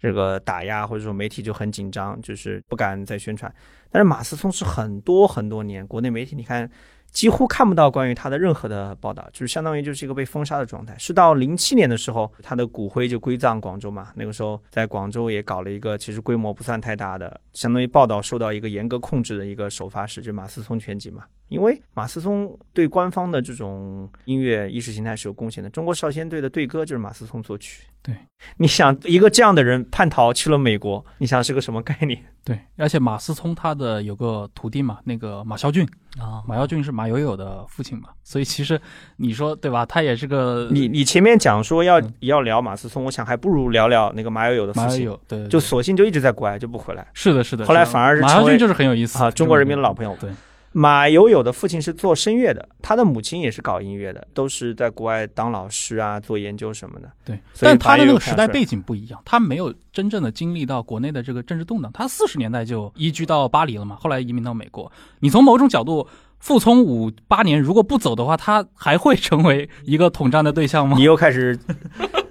[0.00, 3.52] 这个打压，或者说媒体就很紧张，就是不敢再宣传。
[3.90, 6.70] 但是马思聪是很多很多年国内媒体，你看。
[7.12, 10.94] 几乎看不到关于他的任何的报道，就是相当于就是一个被封杀的状态。
[10.98, 14.08] 是到零七年的时候，他的骨灰就归葬广州嘛。
[14.16, 21.24] 那个时候在广州也搞了一个，其实规模不算太大的，相当于报道受到一个严格控制的一个首发式，就马思聪全集嘛。
[21.48, 25.70] 因为马思聪对官方的这种音乐意识形态是有贡献的。
[25.70, 27.84] 中国少先队的队歌就是马思聪作曲。
[28.02, 28.14] 对，
[28.58, 32.20] 你想一个这样的人叛逃去了美国，你想是个什么概念？
[32.44, 35.84] 对，而且马思聪他的有个徒弟嘛，那个马孝俊
[36.16, 38.80] 啊，马孝俊是马友友的父亲嘛，所以其实
[39.16, 39.84] 你说对吧？
[39.84, 47.04] 他也是个你你前面讲说要要聊马思聪，我想还不如聊聊那个马友友的父亲，对，就索性就一直在国外就不回来。
[47.12, 47.66] 是的，是的。
[47.66, 50.16] 后来反而是马孝俊就是很有意思啊，中国人民的老朋友。
[50.20, 50.30] 对。
[50.78, 57.10] 马友友的父亲是做声乐的，他的母亲也是搞音乐的，都是在国外当老师啊，做研究什么的。
[57.24, 61.90] 对，但他的那个时代背景不一样，他没有真正的经历到国内的这个政治动荡。
[61.94, 64.92] 他四十年代就移居到巴黎了嘛，后来移民到美国。
[65.20, 66.06] 你从某种角度，
[66.40, 70.94] 傅聪五八年如果不走的话，他还会成为一个统战的对象吗？
[70.98, 71.58] 你又开始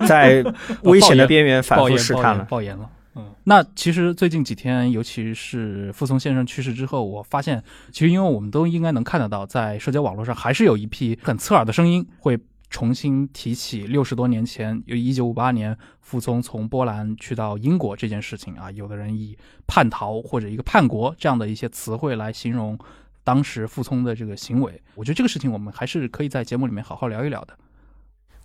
[0.07, 0.45] 在
[0.83, 2.87] 危险的边缘反复试探了，爆言了。
[3.15, 12.37] 嗯，那其实最近几天，尤其是傅聪先生去世之后，我发现，其实因为我们都应该能看得到，在社交网络上还是有一批很刺耳的声音，会
[12.69, 18.69] 重新提起六十多年前，有一九五八年傅聪从波兰去到英国这件事情啊。
[18.71, 22.77] 有的人以叛逃或者一个叛国这样的一些词汇来形容
[23.23, 24.81] 当时傅聪的这个行为。
[24.93, 27.57] 我觉得这个事情我们还是可以在节目里面好好聊一聊的。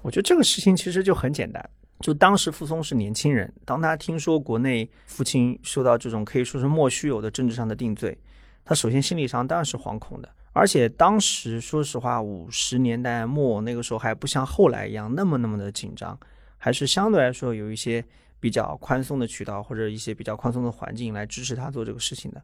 [0.02, 1.68] 我觉得这个事情其实就很简单。
[2.00, 8.16] 就当时傅聪是年轻人，当他听说国内父亲受到这种可以说是莫须有的政治上的定罪，
[8.64, 10.28] 他首先心理上当然是惶恐的。
[10.52, 16.18] 而且当时说实话，五十年代末那个时候还不像后来一样那么那么的紧张，
[16.56, 18.04] 还是相对来说有一些
[18.40, 22.42] 比较宽松的渠道或者一些比较宽松的环境来支持他做这个事情的。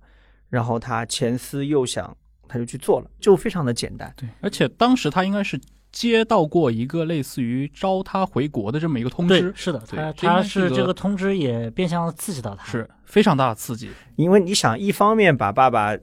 [0.51, 4.13] 然后他前思又想，他就去做了，就非常的简单。
[4.17, 5.59] 对，而且当时他应该是。
[5.97, 13.89] 接到过一个类似于招他回国的这么一个通知，是的，他他是这个通知也变相刺激到他，是非常大的刺激。
[14.17, 15.97] 因为你想，一方面把爸爸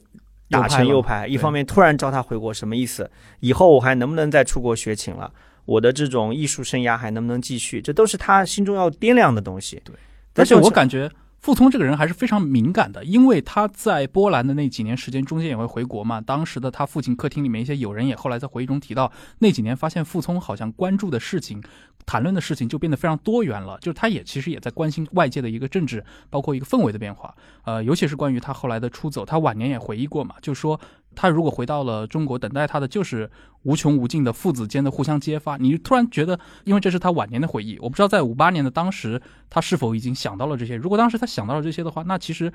[0.50, 3.08] 打成右派，一方面突然招他回国，什么意思？
[3.42, 5.32] 以后我还能不能再出国学琴了？
[5.66, 7.80] 我的这种艺术生涯还能不能继续？
[7.80, 9.80] 这都是他心中要掂量的东西。
[9.86, 9.96] 对，
[10.34, 11.08] 但是我感觉。
[11.44, 16.22] 傅聪这个人还是非常敏感的，因为他在波兰的那几年时间中间也会回国嘛。
[16.22, 21.62] 当时的他父亲客厅里面一些友人也后来在回忆中提到，那几年发现傅聪好像关注的事情、
[22.06, 27.36] 谈论的事情就变得非常多元了，就是他也其实也在关心外界的一个政治，包括一个氛围的变化。
[27.64, 30.80] 呃，尤其是关于他后来的出走，他晚年也回忆过嘛，就说。
[31.16, 33.30] 他如果回到了中国，等待他的就是
[33.62, 35.58] 无穷无尽的父子间的互相揭发。
[35.58, 40.76] 你突然觉得，因为这是他晚年的回忆，我不知道在五八年的当时，他是否已经想到了这些。
[40.76, 42.52] 如果当时他想到了这些的话，那其实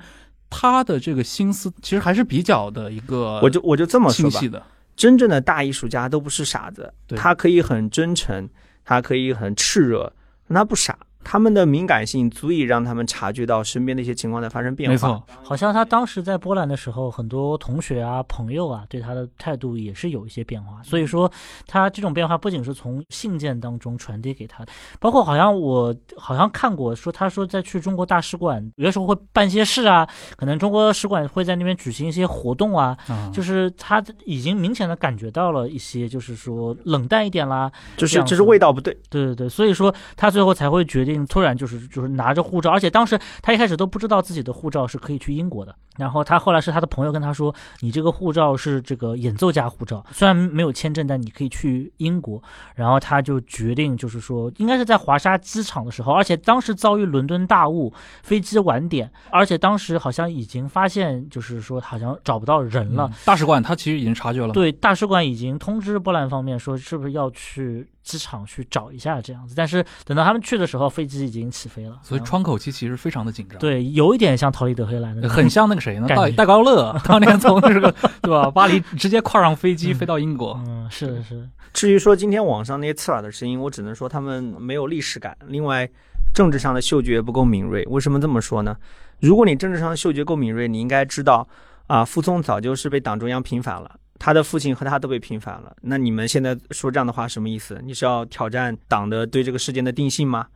[0.49, 4.67] 他的这个心思其实还是比较的一个，我就我就这么说吧。
[4.97, 8.49] 真正的大艺术家都不是傻子，他可以很真诚，
[8.89, 10.11] 他可以很炽热，
[10.47, 10.97] 但他不傻。
[11.23, 14.93] 他们的敏感性足以让他们察觉到身边的一些情况在发生变化。
[14.93, 20.81] 没错，好像他当时在波兰的时候，很多同学啊、朋友啊，对他的态度也是有一些变化。
[20.83, 21.31] 所以说，
[21.67, 38.97] 他这种变化不仅是从信件当中传递给他的，包括好像我好像看过说，他说在去中国大使馆，有的时候会办些事啊，可能中国使馆会在那边举行一些活动啊，啊，就是他已经明显的感觉到了一些，就是说冷淡一点啦，就是就是味道不对。
[39.09, 45.75] 对对对，所以说他最后才会决定突然就是就是拿着护照，而且当时他一开始都不知道自己的护照是可以去英国的。
[45.97, 52.41] 然后他后来是他的朋友跟他说，你这个护照是这个演奏家护照，虽然没有签证，但你可以去英国。
[52.75, 57.93] 然后他就决定就是说，应该是在华沙机场的时候，而且当时遭遇伦敦大雾，
[58.23, 63.09] 飞机晚点，而且当时好像已经发现就是说好像找不到人了。
[63.11, 69.53] 嗯大使馆他其实已经察觉了，对，大使馆已经通知波兰方面说，是不是要去机场去找一下这样子。
[69.55, 73.59] 但是等到他们去的时候，飞机已经起飞了，所以窗口期其实非常的紧张。。
[73.59, 76.07] 对有一点像逃离德黑兰的，很像那个谁呢？
[76.07, 80.59] 戴戴高乐当年从这个对吧巴黎直接跨上飞机嗯飞到英国。
[80.67, 85.37] 嗯，是的，是的，至于说今天网上那些刺耳的声音，我只能说他们没有历史感。
[85.47, 85.89] 另外，
[86.33, 87.83] 政治上的嗅觉不够敏锐。
[87.89, 88.75] 为什么这么说呢？
[89.19, 91.47] 如果你政治上的嗅觉够敏锐，你应该知道，
[91.87, 95.75] 啊，傅聪早就是被党中央平反了，他的父亲和他都被平反了。
[95.81, 97.81] 那你们现在说这样的话什么意思？
[97.83, 100.47] 你是要挑战党的对这个事件的定性吗？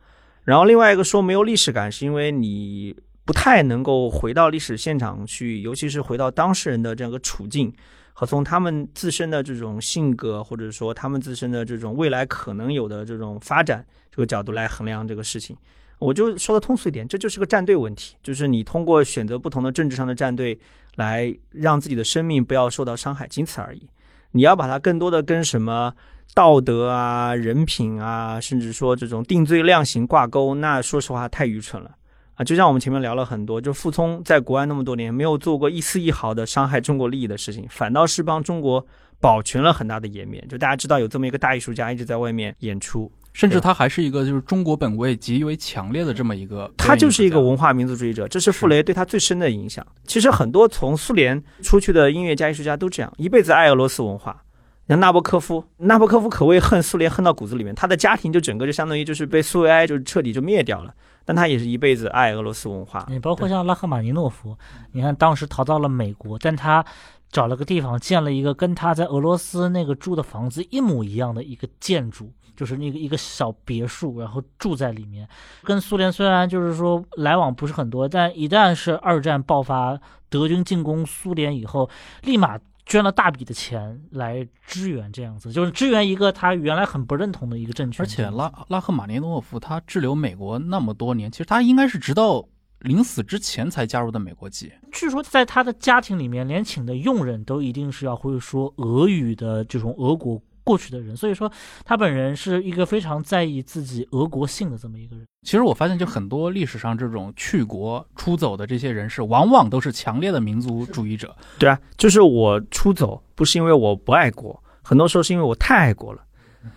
[0.44, 2.94] 然后另外一个说没有历史感，是因为你
[3.24, 7.72] 不太能够回到历史现场去，尤其是回到当事人的这样一个处境。
[8.16, 15.56] 和从他们自身的这种性格，或者说他们自身的这种未来可能有的这种发展这个角度来衡量这个事情，
[15.98, 20.56] 我就说的通俗一点，这就是个站队问题，就是你通过选择不同的政治上的站队，
[20.96, 23.88] 来让自己的生命不要受到伤害，仅此而已。
[24.32, 25.94] 你要把它更多的跟什么
[26.34, 31.92] 道德啊、人品啊，甚至说这种定罪量刑挂钩，那说实话太愚蠢了。
[32.34, 38.84] 啊，就像我们前面聊了很多，就傅聪在国外那么多年，没有做过一丝一毫的伤害中国利益的事情，反倒是帮中国
[39.20, 40.44] 保全了很大的颜面。
[40.48, 49.84] 就大家知道有这么一个大艺术家一直在外面演出，甚至他还是一个就是中国本位极为强烈的这么一个，他就是一个文化民族主义者，这是傅雷对他最深的影响。
[50.06, 54.40] 其实很多从苏联出去的音乐家、艺术家都这样，一辈子爱俄罗斯文化。
[54.86, 63.04] 像纳博科夫，纳博科夫可谓恨苏联恨到骨子里面，他的家庭就整个就相当于就是被苏维埃就彻底就灭掉了，但他也是一辈子爱俄罗斯文化。
[63.08, 64.56] 你包括像拉赫玛尼诺夫，
[64.92, 66.84] 你看当时逃到了美国，但他
[67.32, 75.28] 找了个地方建了一个跟他在俄罗斯那个住的房子一模一样的一个建筑，就是那个一个小别墅，然后住在里面。
[75.62, 79.98] 跟苏联虽然就是说来往不是很多，但一旦是二战爆发，
[80.28, 81.88] 德军进攻苏联以后，
[82.22, 82.58] 立马。
[82.86, 88.04] 捐了大笔的钱来支援，这样子就是支援一个他原来很不认同的一个政权。
[88.04, 92.46] 而且拉拉赫马尼诺夫他滞留美国那么多年，其实他应该是直到
[92.80, 94.70] 临死之前才加入的美国籍。
[94.92, 101.50] 据说在他的家庭里面，连请的佣人都一定是要会说俄语的这种俄国过去的人，所以说
[101.84, 105.24] 他本人是一个非常在意自己俄国性的这么一个人。
[105.42, 111.36] 其实我发现，就很多历史上这种去国出走的这些人士，往往都是强烈的民族主义者。
[111.58, 116.23] 对啊，就是我出走不是因为我不爱国，很多时候是因为我太爱国了。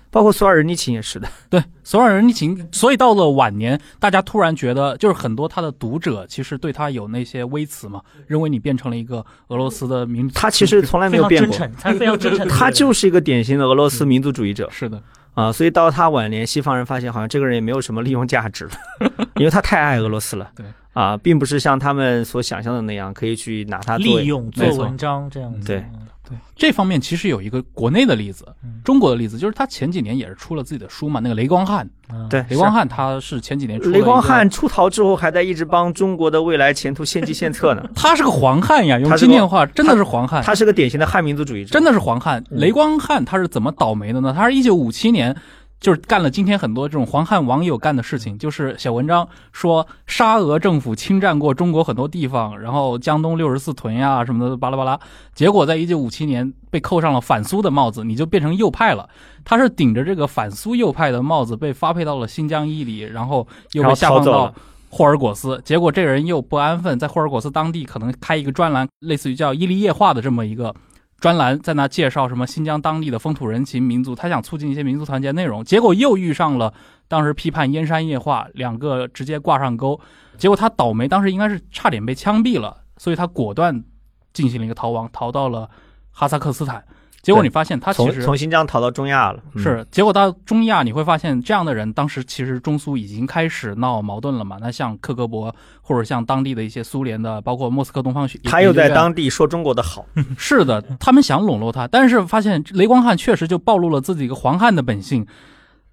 [0.09, 12.47] 包括索尔仁尼琴也是的，对，索尔仁尼琴，所以到了晚年，大家突然觉得，就是很多他的读者其实对他有那些微词嘛，认为你变成了一个俄罗斯的民，他其实从来没有变过，真诚，他非常真诚。
[12.49, 15.01] 他就是一个典型的俄罗斯民族主义者是的，
[15.33, 15.51] 啊。
[15.51, 18.71] 所以到他晚年，西方人发现好像这个人也没有什么利用价值了，
[19.35, 20.49] 因为他太爱俄罗斯了。
[20.55, 25.67] 对啊，并不是像他们所想象的那样，可以去拿他利用做文章这样子。
[25.67, 28.81] 对嗯对这方面其实有一个国内的例子，嗯。
[28.83, 32.27] 中国的例子，就是他前几年也是出了自己的书嘛，那个雷光汉，嗯。
[32.29, 37.83] 对雷光汉他是前几年出雷光汉出逃之后，还在一直帮中国的未来前途献计献策呢。
[37.95, 42.43] 他是个黄汉呀，用今天话，真的是黄汉，他是个典型的汉民族主义者，真的是黄汉。
[42.49, 42.59] 嗯。
[42.59, 44.33] 雷光汉他是怎么倒霉的呢？
[44.35, 45.35] 他是一九五七年，
[45.79, 54.99] 就是干了今天很多这种黄汉网友干的事情，就是写文章说沙俄政府侵占过中国很多地方，然后江东六十四屯呀什么的巴拉巴拉。
[55.33, 59.07] 结果在一九五七年被扣上了反苏的帽子，你就变成右派了。
[59.45, 64.53] 他是顶着这个反苏右派的帽子被发配到了新疆伊犁，然后又被下放到。
[64.89, 70.73] 霍尔果斯，结果这个人又不安分，在霍尔果斯当地可能开一个专栏，类似于叫“伊犁夜话”的这么一个
[71.19, 76.71] 专栏，在那介绍什么新疆当地的风土人情、民族，他想促进一些民族团结内容，结果又遇上了
[77.07, 79.99] 当时批判燕山夜话，两个直接挂上钩，
[80.37, 83.83] 结果他倒霉，当时应该是差点被枪毙了，所以他果断
[84.31, 85.67] 进行了一个逃亡，逃到了
[86.11, 86.83] 哈萨克斯坦。
[87.27, 94.57] 结果你发现他其实从从新疆逃到中亚了，嗯是，结果到中亚你会发现，这样的人当时其实中苏已经开始闹矛盾了嘛。
[94.61, 95.51] 那像克格勃
[95.81, 100.05] 或者像当地的一些苏联的，包括莫斯科东方学，他又在当地说中国的好，
[100.39, 105.27] 是的，他们想笼络他，但是发现雷光汉确实就暴露了自己一个黄汉的本性，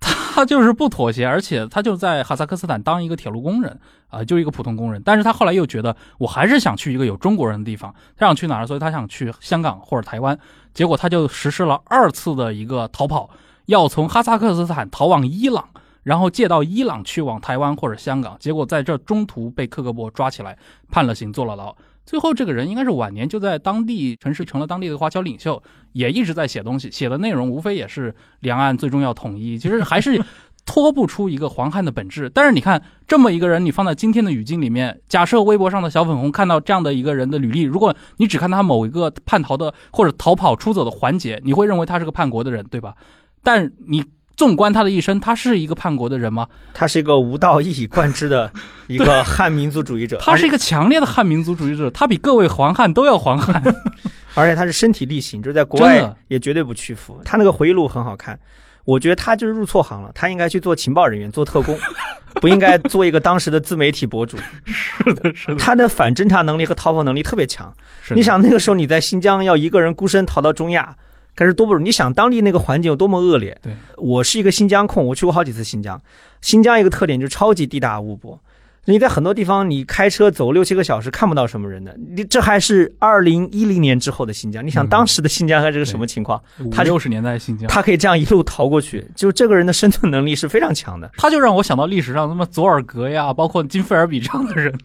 [0.04, 3.78] 他就是不妥协，而且他就在哈萨克斯坦当一个铁路工人
[4.08, 5.02] 啊、就一个普通工人。
[5.04, 8.66] 但是他后来又觉得，我还是想去一个有中国人的地方，他想去哪儿？
[8.66, 10.38] 所以他想去香港或者台湾。
[10.72, 13.30] 结果他就实施了二次的一个逃跑，
[13.66, 15.68] 要从哈萨克斯坦逃往伊朗。
[16.02, 20.58] 然后借到伊朗去往台湾或者香港，结果在这中途被克格勃抓起来，
[20.90, 21.74] 判了刑，坐了牢。
[22.06, 25.62] 最后这个人应该是晚年就在当地城市成了当地的华侨领袖，
[25.92, 30.22] 也一直在写东西，写的内容无非也是两岸最终要统一，其实还是
[30.66, 32.30] 脱不出一个黄汉的本质。
[32.30, 42.94] 但是你看这么一个人，你放在今天的语境里面，假设微博上的小粉红看到这样的一个人的履历，如果你只看他某一个叛逃的或者逃跑出走的环节，你会认为他是个叛国的人，对吧？
[43.42, 44.02] 但你
[44.36, 46.46] 纵观他的一生，他是一个叛国的人吗？
[46.72, 48.50] 他是一个无道一以贯之的
[48.88, 53.62] 一个汉民族主义者，他是一个强烈的汉民族主义者，他比各位黄汉都要黄汉。
[54.36, 57.20] 而且他是身体力行，就是在国外也绝对不屈服。
[57.24, 58.36] 他那个回忆录很好看，
[58.84, 61.78] 我觉得他就是入错行了，他应该去做情报人员，做特工，
[62.42, 64.36] 不应该做一个当时的自媒体博主。
[64.64, 67.72] 是的，是的，他的反侦查能力和逃跑能力特别强。
[68.02, 70.96] 是你想那个时候你在新疆要一个人孤身逃到中亚，
[71.34, 71.84] 该是多不容易。
[71.84, 73.56] 你想当地那个环境有多么恶劣？
[73.62, 76.00] 对，我是一个新疆控，我去过好几次新疆。
[76.40, 78.38] 新疆一个特点就是超级地大物博。
[78.86, 84.66] 你在很多地方，你开车走六七个小时看不到什么人的，你这还是二零一零年之后的新疆。
[84.66, 86.38] 你想嗯当时的新疆还是个什么情况？
[86.60, 94.78] 五他六十年代新疆，他可以这样一路逃过去，就这个人的生存能力是非常强的， 他就让我想到历史上什么佐尔格呀，包括金菲尔比这样的人。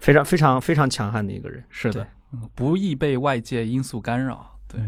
[0.00, 1.62] 非常非常非常强悍的一个人。
[1.70, 2.04] 是的
[2.56, 4.44] 不易被外界因素干扰。
[4.66, 4.80] 对，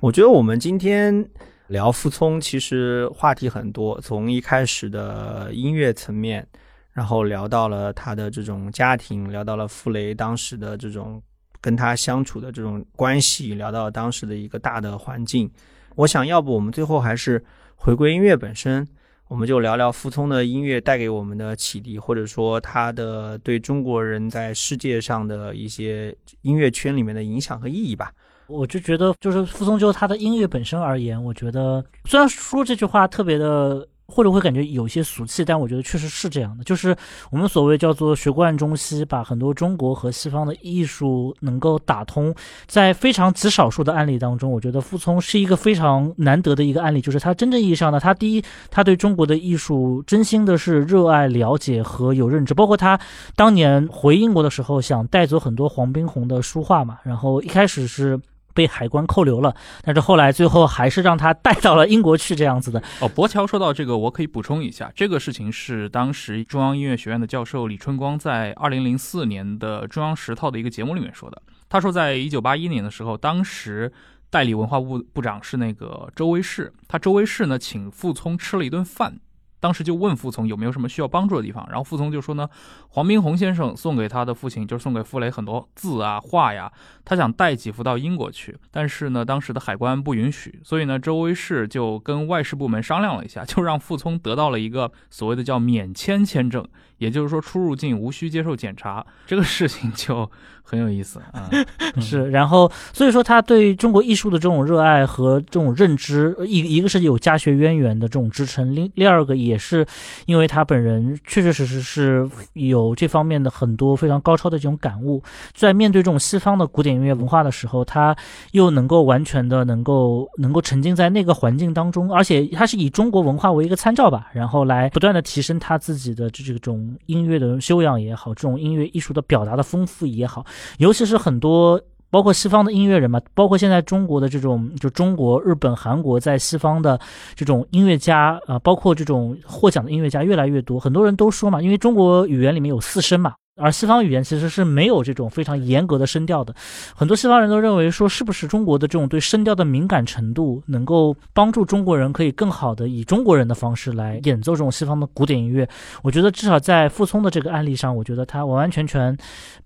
[0.00, 1.28] 我觉得我们今天
[1.66, 6.46] 聊傅聪，其实话题很多，从一开始的音乐层面，
[6.92, 11.20] 然后聊到了他的这种家庭，聊到了傅雷当时的这种
[11.60, 15.50] 跟他相处的这种关系，聊到当时的一个大的环境。
[15.96, 17.44] 我想要不我们最后还是
[17.74, 18.86] 回归音乐本身，
[19.26, 28.12] 我们就聊聊傅聪的音乐带给我们的启迪，或者说他的对中国人在世界上的一些音乐圈里面的影响和意义吧。
[28.48, 36.64] 我就觉得，就是傅聪就他的音乐本身而言，我觉得虽然说这句话特别的，或者会感觉有些俗气，但我觉得确实是这样的。
[36.64, 36.96] 就是
[37.30, 42.34] 我们所谓叫做学贯中西，把很多中国和西方的艺术能够打通，
[42.66, 52.98] 在非常极少数的案例当中，我觉得傅聪是一个非常难得的一个案例，就是他真正意义上的，他第一，他对中国的艺术真心的是热爱、了解和有认知，包括他
[53.36, 58.18] 当年回英国的时候，想带走很多黄宾虹的书画嘛，然后一开始是。
[58.58, 62.82] 被海关扣留了，但是后来最后还是让他带到了英国去，这样子的。
[63.00, 71.40] 哦，博乔说到这个，我可以补充一下，这个事情是当时中央音乐学院的教授李春光在二零零四年的中央十套的一个节目里面说的。
[71.68, 73.92] 他说，在一九八一年的时候，当时
[74.28, 79.20] 代理文化部部长是那个周维士，他周维士呢请傅聪吃了一顿饭。
[79.60, 82.48] 当时就问傅聪有没有什么需要帮助的地方，然后傅聪就说呢，
[82.88, 86.72] 黄宾虹先生送给他的父亲，就是送给傅雷很多字啊画呀，
[87.04, 96.66] 他想带几幅到英国去，但是呢，当时的海关不允许，所以呢，周威士就跟外事部门商量了一下，就让傅聪得到了一个所谓的叫免签签证，
[96.98, 100.30] 也就是说出入境无需接受检查，这个事情就
[100.62, 101.48] 很有意思啊。
[101.96, 109.86] 嗯是，然后所以说他对中国艺术的这种热爱和这种认知，一一个是有家学渊源的这种支撑，另第二个也是
[110.26, 115.22] 因为他本人确确实实是有这方面的很多非常高超的这种感悟，
[115.54, 118.14] 在面对这种西方的古典音乐文化的时候，他
[118.52, 130.44] 又能够完全的能够能够沉浸在那个环境当中，而且他是以中国文化为一个参照吧，然后来不断的提升他自己的这种音乐的修养也好，这种音乐艺术的表达的丰富也好，
[130.78, 131.80] 尤其是很多。
[132.10, 136.98] 包括西方的音乐人嘛，包括现在中国的这种，就中国、日本、韩国在西方的
[137.34, 140.80] 这种音乐家啊、包括这种获奖的音乐家越来越多。
[140.80, 146.54] 很多人都说嘛，因为中国语言里面有四声嘛，而西方语言其实是没有这种非常严格的声调的。
[146.94, 155.68] 很多西方人都认为说，是不是中国的这种对声调的敏感程度，能够帮助中国人可以更好的以中国人的方式来演奏这种西方的古典音乐？
[156.02, 159.16] 我觉得至少在傅聪的这个案例上，我觉得他完完全全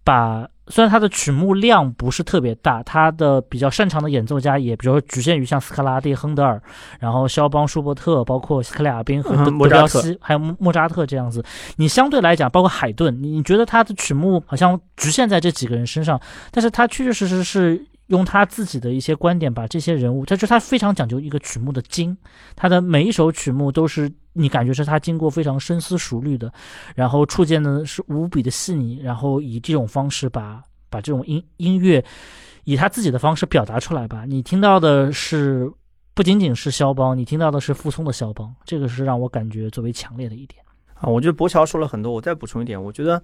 [0.03, 0.49] 把。
[0.69, 6.63] 虽然他的曲目量不是特别大，他的比较擅长的演奏家也，比如说局限于像斯科拉蒂、亨德尔，
[7.01, 11.45] 然后肖邦、舒伯特，包括克里亚宾和德 莫扎特德彪西，还有莫扎特这样子。
[11.77, 16.21] 你相对来讲，包括海顿，你觉得他的曲目好像局限在这几个人身上，
[16.51, 22.15] 但是他确确实实是用他自己的一些观点把这些人物，他就他非常讲究一个曲目的精，
[22.55, 26.53] 他的每一首曲目都是你感觉是他经过非常深思熟虑的，
[26.95, 32.05] 然后触键呢是无比的细腻，然后以这种方式把把这种音音乐
[32.65, 34.27] 以他自己的方式表达出来吧。
[34.27, 35.73] 你听到的是
[36.13, 40.63] 不仅仅是肖邦，你听到的是傅聪的肖邦，这个是让我感觉最为强烈的一点。
[41.01, 43.21] 啊，我觉得博乔说了很多，我再补充一点，我觉得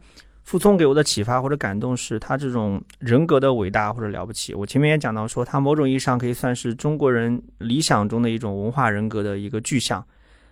[0.49, 4.55] 傅聪给我的启发或者感动是他这种人格的伟大或者了不起。
[4.55, 10.03] 我前面也讲到说，他某种意义上可以算是中国人理想中的一种文化人格的一个具象。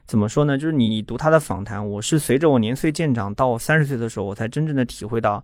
[0.04, 0.58] 怎么说呢？
[0.58, 5.42] 就是你读他的访谈，我是随着我年岁渐长到三十岁的时候，我才真正的体会到，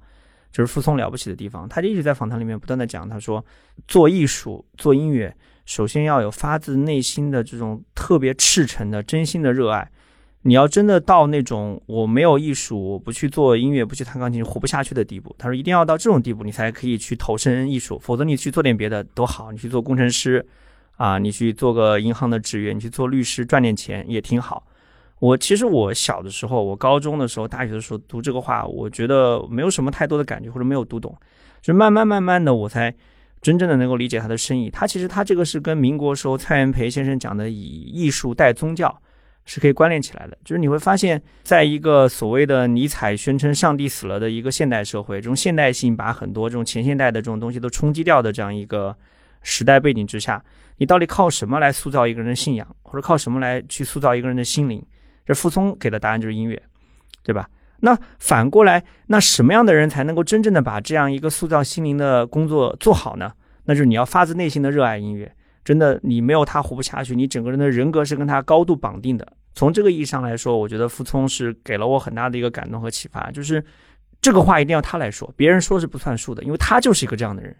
[0.52, 1.66] 就是傅聪了不起的地方。
[1.66, 3.42] 他就一直在访谈里面不断的讲，他说
[3.88, 5.34] 做艺术做音乐，
[5.64, 9.90] 首先要有发自内心的这种特别赤诚的真心的热爱。
[10.44, 15.34] 你要真的到那种我没有艺术，我不去做音乐，不去弹钢琴，活不下去的地步。
[15.38, 20.44] 他说一定要到这种地步，你才可以去投身艺术，否则你去做点别的都好，你去做工程师，
[20.96, 24.66] 啊，你去做个银行的职员，你去做律师赚点钱也挺好。
[25.20, 31.16] 我其实我小的时候，我高中的时候、大学的时候读这个话，我觉得没有什么太多的感觉，或者没有读懂，
[31.60, 32.92] 就慢慢慢慢的我才
[33.40, 34.68] 真正的能够理解他的深意。
[34.68, 39.00] 他其实他这个是跟民国时候蔡元培先生讲的以艺术带宗教。
[39.44, 48.96] 是可以关联起来的，就是你会发现，在一个所谓的尼采宣称上帝死了的一个现代社会，这种现代性把很多这种前现代的这种东西都冲击掉的这样一个
[49.42, 50.42] 时代背景之下，
[50.76, 54.84] 你到底靠什么来塑造一个人的信仰，或者靠什么来去塑造一个人的心灵？
[55.26, 56.60] 这傅聪给的答案就是音乐，
[57.22, 57.48] 对吧？
[57.80, 63.32] 那反过来，那什么样的人才能够真正的把这样一个塑造心灵的工作做好呢？
[63.64, 65.32] 那就是你要发自内心的热爱音乐。
[65.64, 67.14] 真的，你没有他活不下去。
[67.14, 69.26] 你整个人的人格是跟他高度绑定的。
[69.54, 73.30] 从这个意义上来说，我觉得傅聪是给了我很大的一个感动和启发。
[73.30, 73.62] 就是
[74.20, 77.54] 这个话一定要他来说，别人说是不算数的，因为他就是一个这样的人。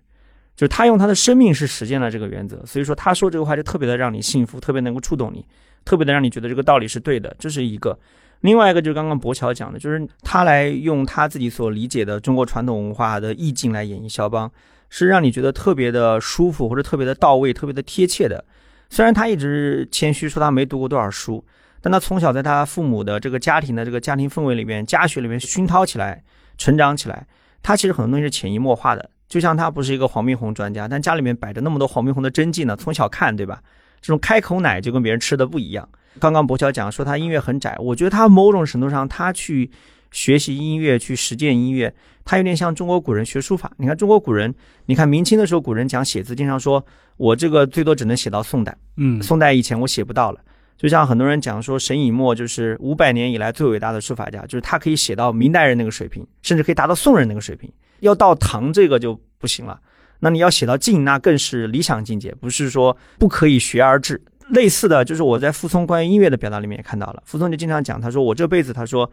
[0.54, 5.44] 就是他用他的生命是实践了这个原则，所以说他说这个话就特别的让你幸福，特别能够触动你，
[5.84, 7.34] 特别的让你觉得这个道理是对的。
[7.38, 7.98] 这是一个。
[8.40, 14.50] 另外一个就是刚刚博乔讲的，就是他来用他自己所理解的中国传统文化的意境来演绎肖邦。
[14.94, 18.44] 是让你觉得特别的舒服，或者特别的到位，特别的贴切的。
[18.90, 21.42] 虽然他一直谦虚说他没读过多少书，
[21.80, 26.22] 但他从小在他父母的这个家庭的这个家庭氛围里面、家学里面熏陶起来、
[26.58, 27.26] 成长起来，
[27.62, 29.08] 他其实很多东西是潜移默化的。
[29.30, 33.62] 就像他不是一个黄宾虹专家，但家里面摆着那么多黄宾虹的真迹呢，从小看，对吧？
[34.02, 35.88] 这种开口奶就跟别人吃的不一样。
[36.20, 39.70] 刚刚博乔讲说他音乐很窄，我觉得他某种程度上他去。
[40.12, 41.92] 学习音乐，去实践音乐，
[42.24, 43.72] 它有点像中国古人学书法。
[43.78, 44.54] 你看中国古人，
[44.86, 46.84] 你看明清的时候，古人讲写字，经常说
[47.16, 50.38] 我这个最多只能写到宋代，嗯，宋代以前我写不到了。
[50.76, 57.72] 就像很多人讲说，沈以沫就是五百年以来最伟大的书法家，就是他可以写到明代人那个水平，甚至可以达到宋人那个水平。
[58.00, 59.80] 要到唐这个就不行了。
[60.20, 64.20] 那你要写到晋，那更是理想境界，不是说不可以学而至。
[64.50, 69.10] 类似的就是我在傅聪关于音乐的表达里面也看到了，傅聪就经常讲，他说我这辈子，他说。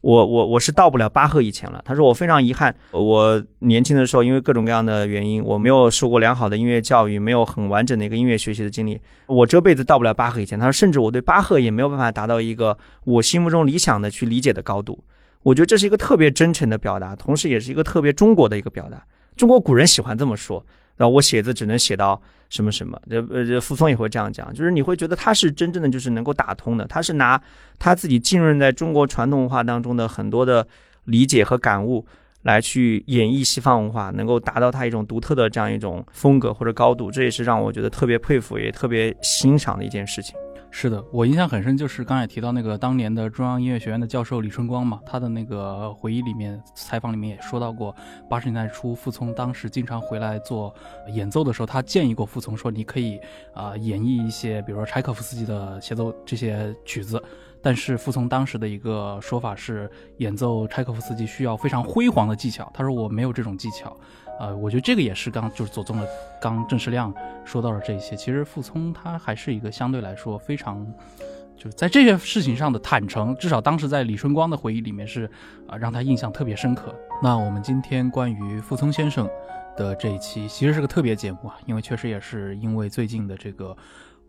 [0.00, 1.82] 我我我是到不了巴赫以前了。
[1.84, 9.00] 他说我非常遗憾，我年轻的时候因为各种各样的原因，我没有受过良好的音乐教育，没有很完整的一个音乐学习的经历。
[9.26, 10.58] 我这辈子到不了巴赫以前。
[10.58, 15.04] 他说，甚至我对巴赫也没有办法达到一个我心目中理想的去理解的高度。
[15.42, 19.02] 我觉得这是一个特别真诚的表达，同时也是一个特别中国的一个表达。
[19.36, 20.64] 中国古人喜欢这么说。
[20.96, 22.20] 然后我写字只能写到
[22.50, 27.40] 什么什么，这呃这傅聪也会这样讲，就是你会觉得他是真正的就是能够打通的，他是拿
[27.78, 30.66] 他自己浸润在中国传统文化当中的很多的
[31.04, 32.04] 理解和感悟
[32.42, 40.34] 来去演绎西方文化，能够达到他一种独特的这样一种风格或者高度，这也是让我觉得特别佩服也特别欣赏的一件事情。
[40.72, 47.92] 是的，我印象很深，就是刚才提到那个当年的中央音乐学院的教授李春光嘛，他的那个回忆里面、采访里面也说到过，
[48.28, 50.72] 八十年代初傅聪当时经常回来做
[51.12, 53.18] 演奏的时候，他建议过傅聪说，你可以
[53.52, 57.20] 啊演绎一些，比如说柴可夫斯基的协奏这些曲子，
[57.62, 63.96] 但是傅聪当时的一个说法是，演奏柴可夫斯基需要非常辉煌的技巧，他说我没有这种技巧。
[64.38, 66.08] 呃，我觉得这个也是刚就是左宗的
[66.40, 67.12] 刚郑世亮
[67.44, 68.16] 说到了这些。
[68.16, 70.86] 其实傅聪他还是一个相对来说非常，
[71.54, 75.30] 就是在这些事情上的坦诚，至少当时在李春光的回忆里面是
[75.68, 76.94] 啊让他印象特别深刻。
[77.22, 79.28] 那我们今天关于傅聪先生
[79.76, 83.76] 的这一期其实是个特别节目啊，因为确实也是因为最近的这个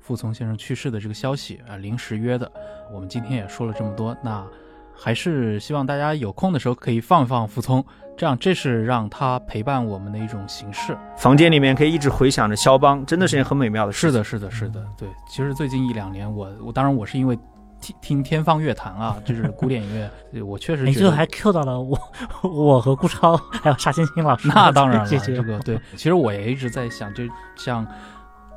[0.02, 2.52] 傅聪先生去世的这个消息啊临时约的。
[2.92, 4.46] 我们今天也说了这么多，那
[4.94, 7.84] 还是希望大家有空的时候可以放一放傅聪。
[8.18, 10.96] 这样，这是让他陪伴我们的一种形式。
[11.18, 14.08] 房间里面可以一直回想着肖邦，真的是件很美妙的事。
[14.08, 14.86] 是的，是的，是的。
[14.98, 17.36] 对，其实最近一两年，我我当然我是因为
[17.80, 19.90] 听听天方乐坛啊，就是古典音
[20.34, 21.98] 乐， 我确实你最后还 Q 到了我，
[22.44, 24.50] 我和顾超还有沙欣欣老师。
[24.50, 27.24] 那当然了，谢谢这个对，其实我也一直在想，就
[27.56, 27.88] 像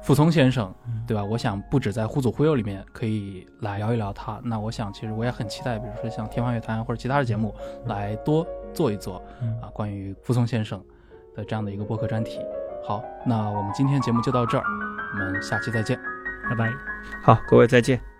[0.05, 1.25] 傅聪先生，嗯对吧？
[1.25, 7.55] 我想不止在《忽左忽右》里面可以来聊一聊他，那我想其实我也很期待，比如说像天方乐坛或者其他的节目
[7.87, 10.79] 来多做一做嗯啊，关于傅聪先生
[11.35, 12.39] 的这样的一个播客专题。
[12.87, 14.65] 好，那我们今天节目就到这儿，
[15.15, 15.99] 我们下期再见。
[16.51, 16.71] 拜拜。
[17.23, 18.14] 好，各位再见。